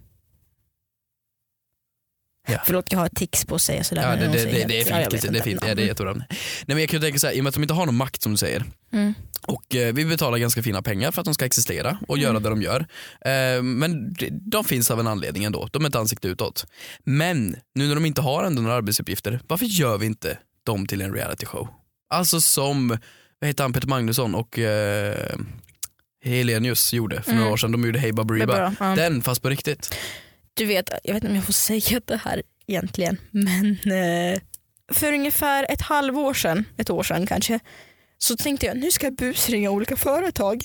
Ja. 2.48 2.58
Förlåt 2.66 2.92
jag 2.92 2.98
har 2.98 3.06
ett 3.06 3.16
tics 3.16 3.44
på 3.44 3.54
att 3.54 3.62
säga 3.62 3.84
sådär. 3.84 4.02
Ja, 4.10 4.16
det, 4.16 4.26
det, 4.32 4.44
det, 4.44 4.64
det 4.68 4.80
är 4.80 5.00
Ja, 5.00 5.10
fint, 5.10 5.24
vet 5.24 5.32
det 5.32 5.38
är 5.38 5.42
fint. 5.42 5.62
Ja, 5.66 5.74
det 5.74 5.82
är 5.82 5.86
jättebra. 5.86 6.12
Nej 6.14 6.26
men 6.66 6.78
jag 6.78 6.88
kan 6.88 7.00
tänka 7.00 7.18
så 7.18 7.26
här, 7.26 7.34
i 7.34 7.40
och 7.40 7.44
med 7.44 7.48
att 7.48 7.54
de 7.54 7.62
inte 7.62 7.74
har 7.74 7.86
någon 7.86 7.94
makt 7.96 8.22
som 8.22 8.32
du 8.32 8.38
säger, 8.38 8.64
Mm. 8.92 9.14
och 9.46 9.74
eh, 9.74 9.94
vi 9.94 10.04
betalar 10.04 10.38
ganska 10.38 10.62
fina 10.62 10.82
pengar 10.82 11.10
för 11.10 11.20
att 11.20 11.24
de 11.24 11.34
ska 11.34 11.44
existera 11.44 11.98
och 12.08 12.18
göra 12.18 12.40
det 12.40 12.48
de 12.48 12.62
gör. 12.62 12.80
Eh, 13.24 13.62
men 13.62 14.14
de, 14.30 14.64
finns 14.64 14.90
av 14.90 15.00
en 15.00 15.06
anledning 15.06 15.44
ändå, 15.44 15.68
de 15.72 15.84
är 15.84 15.88
ett 15.88 15.94
ansikte 15.94 16.28
utåt. 16.28 16.66
Men 17.04 17.56
nu 17.74 17.86
när 17.88 17.94
de 17.94 18.06
inte 18.06 18.20
har 18.20 18.44
ändå 18.44 18.62
några 18.62 18.76
arbetsuppgifter, 18.76 19.40
varför 19.48 19.66
gör 19.66 19.98
vi 19.98 20.06
inte 20.06 20.38
dem 20.66 20.86
till 20.86 21.00
en 21.00 21.12
reality 21.14 21.46
show? 21.46 21.68
Alltså 22.10 22.40
som, 22.40 22.88
vad 23.38 23.48
heter 23.48 23.64
han, 23.64 23.72
Peter 23.72 23.88
Magnusson 23.88 24.34
och 24.34 24.58
eh, 24.58 25.36
Helenius 26.24 26.92
gjorde 26.92 27.22
för 27.22 27.30
några 27.30 27.42
Mm. 27.42 27.52
år 27.52 27.56
sedan, 27.56 27.72
de 27.72 27.84
gjorde 27.86 27.98
Hey 27.98 28.12
Baberiba. 28.12 28.74
Ja. 28.80 28.86
Den 28.96 29.22
fast 29.22 29.42
på 29.42 29.48
riktigt. 29.48 29.94
Du 30.58 30.66
vet, 30.66 30.90
jag 31.04 31.14
vet 31.14 31.22
inte 31.22 31.30
om 31.30 31.36
jag 31.36 31.44
får 31.44 31.52
säga 31.52 32.00
det 32.04 32.16
här 32.16 32.42
egentligen, 32.66 33.20
men 33.30 33.70
eh, 33.92 34.40
för 34.92 35.12
ungefär 35.12 35.66
ett 35.68 35.80
halvår 35.80 36.34
sedan, 36.34 36.64
ett 36.76 36.90
år 36.90 37.02
sedan 37.02 37.26
kanske, 37.26 37.60
så 38.18 38.36
tänkte 38.36 38.66
jag 38.66 38.76
nu 38.76 38.90
ska 38.90 39.06
jag 39.06 39.14
busringa 39.14 39.70
olika 39.70 39.96
företag. 39.96 40.64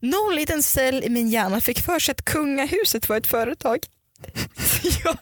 Någon 0.00 0.34
liten 0.34 0.62
cell 0.62 1.04
i 1.04 1.08
min 1.08 1.28
hjärna 1.28 1.60
fick 1.60 1.80
för 1.80 1.98
sig 1.98 2.12
att 2.12 2.24
kungahuset 2.24 3.08
var 3.08 3.16
ett 3.16 3.26
företag. 3.26 3.78
Så 4.56 4.88
jag, 5.04 5.18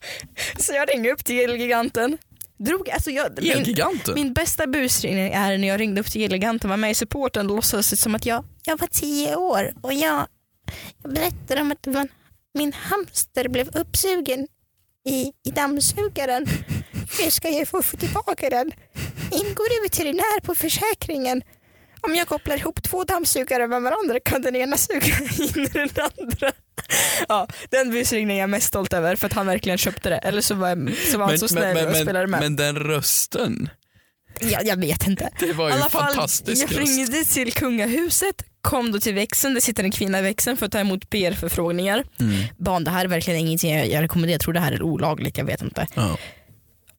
så 0.58 0.72
jag 0.74 0.94
ringde 0.94 1.10
upp 1.10 1.24
till 1.24 1.40
Elgiganten. 1.40 2.18
Drog, 2.58 2.90
alltså 2.90 3.10
jag, 3.10 3.38
min, 3.42 3.76
min 4.14 4.32
bästa 4.32 4.66
busringning 4.66 5.32
är 5.32 5.58
när 5.58 5.68
jag 5.68 5.80
ringde 5.80 6.00
upp 6.00 6.10
till 6.10 6.22
Elgiganten, 6.22 6.70
var 6.70 6.76
med 6.76 6.90
i 6.90 6.94
supporten 6.94 7.46
och 7.46 7.56
låtsades 7.56 8.00
som 8.00 8.14
att 8.14 8.26
jag, 8.26 8.44
jag 8.64 8.78
var 8.78 8.86
tio 8.86 9.36
år 9.36 9.72
och 9.80 9.92
jag, 9.92 10.26
jag 11.02 11.12
berättade 11.12 11.60
om 11.60 11.72
att 11.72 11.82
det 11.82 11.90
var 11.90 12.00
en, 12.00 12.08
min 12.54 12.72
hamster 12.72 13.48
blev 13.48 13.68
uppsugen 13.68 14.46
i, 15.08 15.32
i 15.44 15.50
dammsugaren. 15.50 16.46
Hur 17.18 17.30
ska 17.30 17.48
jag 17.48 17.68
få, 17.68 17.82
tillbaka 17.82 18.50
den? 18.50 18.72
Ingår 19.30 19.82
veterinär 19.82 20.40
på 20.40 20.54
försäkringen? 20.54 21.42
Om 22.00 22.14
jag 22.14 22.28
kopplar 22.28 22.56
ihop 22.56 22.82
två 22.82 23.04
dammsugare 23.04 23.68
med 23.68 23.82
varandra 23.82 24.20
kan 24.20 24.42
den 24.42 24.56
ena 24.56 24.76
suga 24.76 25.06
in 25.38 25.68
den 25.72 25.88
andra. 26.18 26.52
Ja, 27.28 27.48
den 27.70 27.90
busringningen 27.90 28.36
är 28.36 28.40
jag 28.40 28.50
mest 28.50 28.66
stolt 28.66 28.92
över 28.92 29.16
för 29.16 29.26
att 29.26 29.32
han 29.32 29.46
verkligen 29.46 29.78
köpte 29.78 30.08
det. 30.10 30.16
Eller 30.16 30.40
så 30.40 30.54
var, 30.54 30.92
så 31.10 31.18
var 31.18 31.26
han 31.26 31.38
så 31.38 31.48
snäll 31.48 31.88
och 31.88 31.96
spelade 31.96 32.26
med. 32.26 32.40
men 32.40 32.56
den 32.56 32.78
rösten, 32.78 33.70
Ja, 34.40 34.60
jag 34.64 34.80
vet 34.80 35.06
inte. 35.06 35.30
det 35.40 35.52
var 35.52 35.68
ju 35.68 35.74
alla 35.74 35.88
fall, 35.88 36.06
fantastisk 36.06 36.62
jag 36.62 36.80
ringde 36.80 37.24
till 37.24 37.52
kungahuset, 37.52 38.42
kom 38.60 38.92
då 38.92 39.00
till 39.00 39.14
växeln, 39.14 39.54
det 39.54 39.60
sitter 39.60 39.84
en 39.84 39.90
kvinna 39.90 40.18
i 40.18 40.22
växeln 40.22 40.56
för 40.56 40.66
att 40.66 40.72
ta 40.72 40.78
emot 40.78 41.10
PR-förfrågningar. 41.10 42.04
Mm. 42.20 42.44
Barn, 42.58 42.84
det 42.84 42.90
här 42.90 43.04
är 43.04 43.08
verkligen 43.08 43.40
ingenting 43.40 43.74
jag, 43.74 43.88
jag 43.88 44.02
rekommenderar, 44.02 44.34
jag 44.34 44.40
tror 44.40 44.54
det 44.54 44.60
här 44.60 44.72
är 44.72 44.82
olagligt, 44.82 45.38
jag 45.38 45.44
vet 45.44 45.62
inte. 45.62 45.86
Ja. 45.94 46.18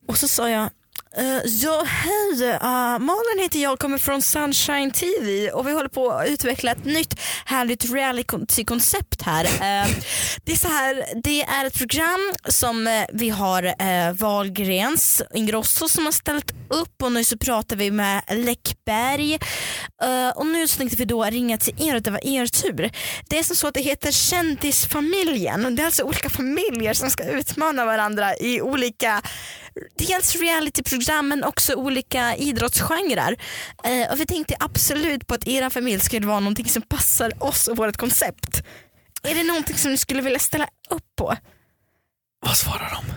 Och 0.07 0.17
så 0.17 0.27
sa 0.27 0.49
jag, 0.49 0.69
Uh, 1.17 1.41
ja 1.45 1.83
hej, 1.87 2.53
uh, 2.53 2.99
Malin 2.99 3.39
heter 3.39 3.59
jag, 3.59 3.79
kommer 3.79 3.97
från 3.97 4.21
Sunshine 4.21 4.91
TV 4.91 5.51
och 5.51 5.67
vi 5.67 5.71
håller 5.71 5.89
på 5.89 6.11
att 6.11 6.29
utveckla 6.29 6.71
ett 6.71 6.85
nytt 6.85 7.19
härligt 7.45 7.91
reality-koncept 7.91 9.21
här. 9.21 9.45
Uh, 9.45 9.95
det 10.43 10.51
är 10.51 10.55
så 10.55 10.67
här, 10.67 11.05
det 11.23 11.43
är 11.43 11.65
ett 11.65 11.77
program 11.77 12.33
som 12.45 12.87
uh, 12.87 12.93
vi 13.13 13.29
har 13.29 13.63
uh, 13.63 14.13
Wahlgrens 14.13 15.21
Ingrosso 15.33 15.89
som 15.89 16.05
har 16.05 16.11
ställt 16.11 16.51
upp 16.69 17.03
och 17.03 17.11
nu 17.11 17.23
så 17.23 17.37
pratar 17.37 17.75
vi 17.75 17.91
med 17.91 18.21
Läckberg 18.29 19.39
och 20.35 20.45
nu 20.45 20.67
så 20.67 20.77
tänkte 20.77 20.97
vi 20.97 21.05
då 21.05 21.23
ringa 21.23 21.57
till 21.57 21.87
er 21.87 21.95
och 21.95 22.01
det 22.01 22.11
var 22.11 22.27
er 22.27 22.45
tur. 22.45 22.91
Det 23.29 23.39
är 23.39 23.43
som 23.43 23.55
så 23.55 23.67
att 23.67 23.73
det 23.73 23.81
heter 23.81 24.11
Kändisfamiljen. 24.11 25.75
Det 25.75 25.81
är 25.81 25.85
alltså 25.85 26.03
olika 26.03 26.29
familjer 26.29 26.93
som 26.93 27.09
ska 27.09 27.23
utmana 27.23 27.85
varandra 27.85 28.35
i 28.37 28.61
olika 28.61 29.21
dels 29.97 30.35
realityprogram 30.35 31.02
men 31.21 31.43
också 31.43 31.73
olika 31.73 32.35
idrottsgenrer. 32.35 33.37
Eh, 33.83 34.11
och 34.11 34.19
vi 34.19 34.25
tänkte 34.25 34.55
absolut 34.59 35.27
på 35.27 35.33
att 35.33 35.47
era 35.47 35.69
familj 35.69 35.99
skulle 35.99 36.27
vara 36.27 36.39
någonting 36.39 36.69
som 36.69 36.81
passar 36.81 37.43
oss 37.43 37.67
och 37.67 37.77
vårt 37.77 37.97
koncept. 37.97 38.63
Är 39.23 39.35
det 39.35 39.43
någonting 39.43 39.77
som 39.77 39.91
ni 39.91 39.97
skulle 39.97 40.21
vilja 40.21 40.39
ställa 40.39 40.67
upp 40.89 41.15
på? 41.15 41.35
Vad 42.45 42.57
svarar 42.57 42.91
de? 42.91 43.13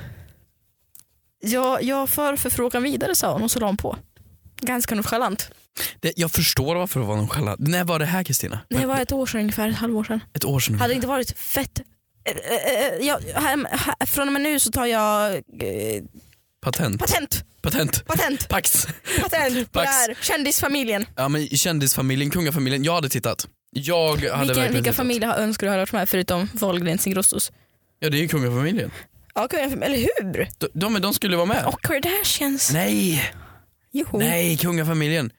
Jag, 1.48 1.82
jag 1.82 2.08
för 2.08 2.36
förfrågan 2.36 2.82
vidare 2.82 3.14
sa 3.14 3.32
hon 3.32 3.42
och 3.42 3.50
så 3.50 3.60
la 3.60 3.66
hon 3.66 3.76
på. 3.76 3.96
Ganska 4.60 4.94
nonchalant. 4.94 5.50
Det, 6.00 6.12
jag 6.16 6.32
förstår 6.32 6.74
varför 6.74 7.00
det 7.00 7.06
var 7.06 7.16
nonchalant. 7.16 7.60
När 7.60 7.84
var 7.84 7.98
det 7.98 8.04
här 8.04 8.24
Kristina? 8.24 8.60
Det 8.68 8.86
var 8.86 9.00
ett 9.00 9.12
år 9.12 9.26
sedan 9.26 9.40
ungefär, 9.40 9.68
ett 9.68 9.76
halvår 9.76 10.04
sedan. 10.04 10.20
Ett 10.34 10.44
år 10.44 10.60
sedan. 10.60 10.78
Hade 10.78 10.92
det 10.92 10.94
inte 10.94 11.06
varit 11.06 11.38
fett 11.38 11.82
jag, 13.00 13.18
här, 13.34 13.66
här, 13.70 14.06
från 14.06 14.28
och 14.28 14.32
med 14.32 14.42
nu 14.42 14.60
så 14.60 14.70
tar 14.70 14.86
jag 14.86 15.34
eh, 15.34 16.02
Patent. 16.66 17.00
patent, 17.00 17.44
Patent. 17.62 18.06
patent, 18.06 18.48
Pax. 18.48 18.86
patent 19.22 19.72
på 19.72 19.78
det 19.80 19.84
Pax. 19.86 19.90
här. 19.90 20.14
Kändisfamiljen. 20.22 21.06
Ja 21.16 21.28
men 21.28 21.48
kändisfamiljen, 21.48 22.30
kungafamiljen, 22.30 22.84
jag 22.84 22.94
hade 22.94 23.08
tittat. 23.08 23.48
Jag 23.72 24.08
hade 24.10 24.20
Vilka, 24.20 24.36
verkligen 24.44 24.62
vilka 24.72 24.78
tittat. 24.82 24.96
familjer 24.96 25.28
har 25.28 25.36
önskar 25.36 25.66
du 25.66 25.70
ha 25.72 25.78
varit 25.78 25.92
med 25.92 26.08
förutom 26.08 26.48
Wahlgrens 26.52 27.06
Ingrossos? 27.06 27.52
Ja 27.98 28.10
det 28.10 28.16
är 28.16 28.20
ju 28.20 28.28
kungafamiljen. 28.28 28.90
Ja, 29.34 29.48
kungafamiljen, 29.48 29.82
eller 29.82 29.98
hur? 30.32 30.48
De, 30.58 30.68
de, 30.72 31.00
de 31.00 31.14
skulle 31.14 31.36
vara 31.36 31.46
med. 31.46 31.64
Och 31.66 31.80
Kardashians. 31.82 32.72
Nej, 32.72 33.32
Jo. 33.92 34.06
nej 34.12 34.56
kungafamiljen. 34.56 35.30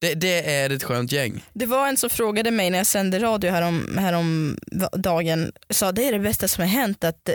Det, 0.00 0.14
det 0.14 0.50
är 0.54 0.70
ett 0.70 0.82
skönt 0.84 1.12
gäng. 1.12 1.44
Det 1.52 1.66
var 1.66 1.88
en 1.88 1.96
som 1.96 2.10
frågade 2.10 2.50
mig 2.50 2.70
när 2.70 2.78
jag 2.78 2.86
sände 2.86 3.18
radio 3.18 3.50
härom, 3.50 3.98
härom 3.98 4.56
dagen, 4.92 5.52
sa 5.70 5.92
det 5.92 6.04
är 6.08 6.12
det 6.12 6.18
bästa 6.18 6.48
som 6.48 6.62
har 6.62 6.68
hänt 6.68 7.04
att 7.04 7.28
eh, 7.28 7.34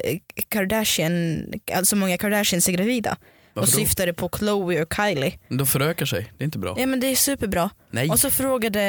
Kardashian, 0.50 1.44
alltså 1.74 1.96
många 1.96 2.18
Kardashians 2.18 2.68
är 2.68 2.72
gravida. 2.72 3.18
Och 3.58 3.62
Varför 3.62 3.78
då? 3.80 3.86
syftade 3.86 4.14
på 4.14 4.30
Chloe 4.38 4.82
och 4.84 4.94
Kylie. 4.96 5.40
De 5.50 5.68
förökar 5.68 6.06
sig, 6.06 6.32
det 6.38 6.44
är 6.44 6.46
inte 6.46 6.60
bra. 6.60 6.76
Ja 6.80 6.86
men 6.86 7.00
det 7.00 7.08
är 7.08 7.16
superbra. 7.16 7.70
Nej. 7.92 8.10
Och 8.10 8.20
så 8.20 8.30
frågade 8.32 8.82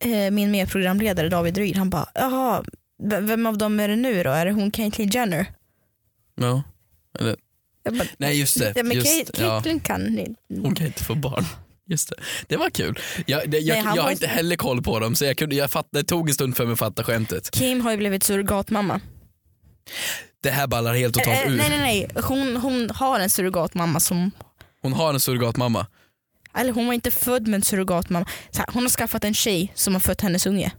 eh, 0.00 0.30
min 0.30 0.50
medprogramledare 0.50 1.28
David 1.28 1.56
Ryd, 1.58 1.76
han 1.76 1.90
bara, 1.90 2.06
jaha, 2.14 2.62
v- 3.02 3.20
vem 3.20 3.46
av 3.46 3.58
dem 3.58 3.80
är 3.80 3.88
det 3.88 3.96
nu 3.96 4.22
då? 4.22 4.30
Är 4.30 4.46
det 4.46 4.52
hon 4.52 4.70
Caitlyn 4.70 5.08
Jenner? 5.08 5.46
Ja. 6.40 6.62
Eller, 7.20 7.36
Jag 7.84 7.94
bara, 7.98 8.08
nej 8.18 8.40
just 8.40 8.58
det. 8.58 8.72
ja, 8.76 8.82
men 8.82 8.96
just, 8.96 9.06
Kate- 9.32 9.42
ja. 9.42 9.48
Caitlyn 9.48 9.80
kan. 9.80 10.26
Hon 10.62 10.74
kan 10.74 10.86
inte 10.86 11.04
få 11.04 11.14
barn. 11.14 11.44
Just 11.86 12.08
det. 12.08 12.16
det 12.46 12.56
var 12.56 12.70
kul. 12.70 12.98
Jag, 13.26 13.50
det, 13.50 13.58
jag, 13.58 13.74
Nej, 13.74 13.82
han 13.84 13.94
jag 13.96 14.02
har 14.02 14.06
var- 14.08 14.12
inte 14.12 14.26
heller 14.26 14.56
koll 14.56 14.82
på 14.82 14.98
dem 14.98 15.14
så 15.14 15.24
jag 15.24 15.36
kunde, 15.36 15.56
jag 15.56 15.70
fatt, 15.70 15.88
det 15.92 16.04
tog 16.04 16.28
en 16.28 16.34
stund 16.34 16.56
för 16.56 16.64
mig 16.66 16.72
att 16.72 16.78
fatta 16.78 17.04
skämtet. 17.04 17.50
Kim 17.50 17.80
har 17.80 17.90
ju 17.90 17.96
blivit 17.96 18.22
surrogatmamma. 18.22 19.00
Det 20.42 20.50
här 20.50 20.66
ballar 20.66 20.94
helt 20.94 21.14
totalt 21.14 21.38
Eh, 21.46 21.52
ur. 21.52 21.56
nej 21.56 21.68
nej 21.70 21.78
nej, 21.78 22.08
hon, 22.24 22.56
hon 22.56 22.90
har 22.90 23.20
en 23.20 23.30
surrogatmamma 23.30 24.00
som 24.00 24.30
Hon 24.82 24.92
har 24.92 25.14
en 25.14 25.20
surrogatmamma. 25.20 25.86
Eller 26.54 26.72
hon 26.72 26.86
var 26.86 26.92
inte 26.94 27.10
född 27.10 27.48
med 27.48 27.54
en 27.58 27.62
surrogatmamma. 27.62 28.26
Så 28.50 28.58
här, 28.58 28.66
hon 28.72 28.82
har 28.82 28.90
skaffat 28.90 29.24
en 29.24 29.34
tjej 29.34 29.72
som 29.74 29.92
har 29.94 30.00
fött 30.00 30.20
hennes 30.20 30.46
unge. 30.46 30.72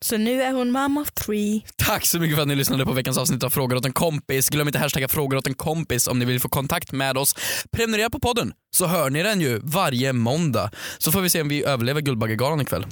Så 0.00 0.16
nu 0.16 0.42
är 0.42 0.52
hon 0.52 0.70
mamma 0.70 1.00
of 1.00 1.12
three. 1.12 1.64
Tack 1.76 2.06
så 2.06 2.18
mycket 2.20 2.36
för 2.36 2.42
att 2.42 2.48
ni 2.48 2.54
lyssnade 2.54 2.84
på 2.84 2.92
veckans 2.92 3.18
avsnitt 3.18 3.42
av 3.42 3.50
Frågor 3.50 3.76
åt 3.76 3.84
en 3.86 3.92
kompis. 3.92 4.48
Glöm 4.48 4.66
inte 4.68 4.78
hashtagga 4.78 5.08
frågor 5.08 5.36
åt 5.36 5.46
en 5.46 5.54
kompis 5.54 6.08
om 6.08 6.18
ni 6.18 6.24
vill 6.24 6.40
få 6.40 6.48
kontakt 6.48 6.92
med 6.92 7.18
oss. 7.18 7.34
Prenumerera 7.72 8.10
på 8.10 8.20
podden 8.20 8.52
så 8.76 8.86
hör 8.86 9.10
ni 9.10 9.22
den 9.22 9.40
ju 9.40 9.60
varje 9.62 10.12
måndag. 10.12 10.70
Så 10.98 11.12
får 11.12 11.20
vi 11.20 11.30
se 11.30 11.40
om 11.40 11.48
vi 11.48 11.64
överlever 11.64 12.00
Guldbaggegalan 12.00 12.60
ikväll. 12.60 12.86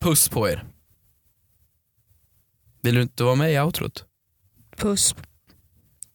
Puss 0.00 0.28
på 0.28 0.48
er. 0.48 0.64
Vill 2.82 2.94
du 2.94 3.02
inte 3.02 3.24
vara 3.24 3.34
med 3.34 3.52
i 3.52 3.58
outrot? 3.58 4.04
Puss. 4.80 5.14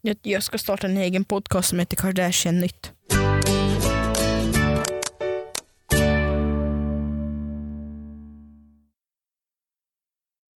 Jag, 0.01 0.17
jag 0.21 0.43
ska 0.43 0.57
starta 0.57 0.87
en 0.87 0.97
egen 0.97 1.25
podcast 1.25 1.69
som 1.69 1.79
heter 1.79 1.95
Kardashian 1.95 2.59
Nytt. 2.59 2.91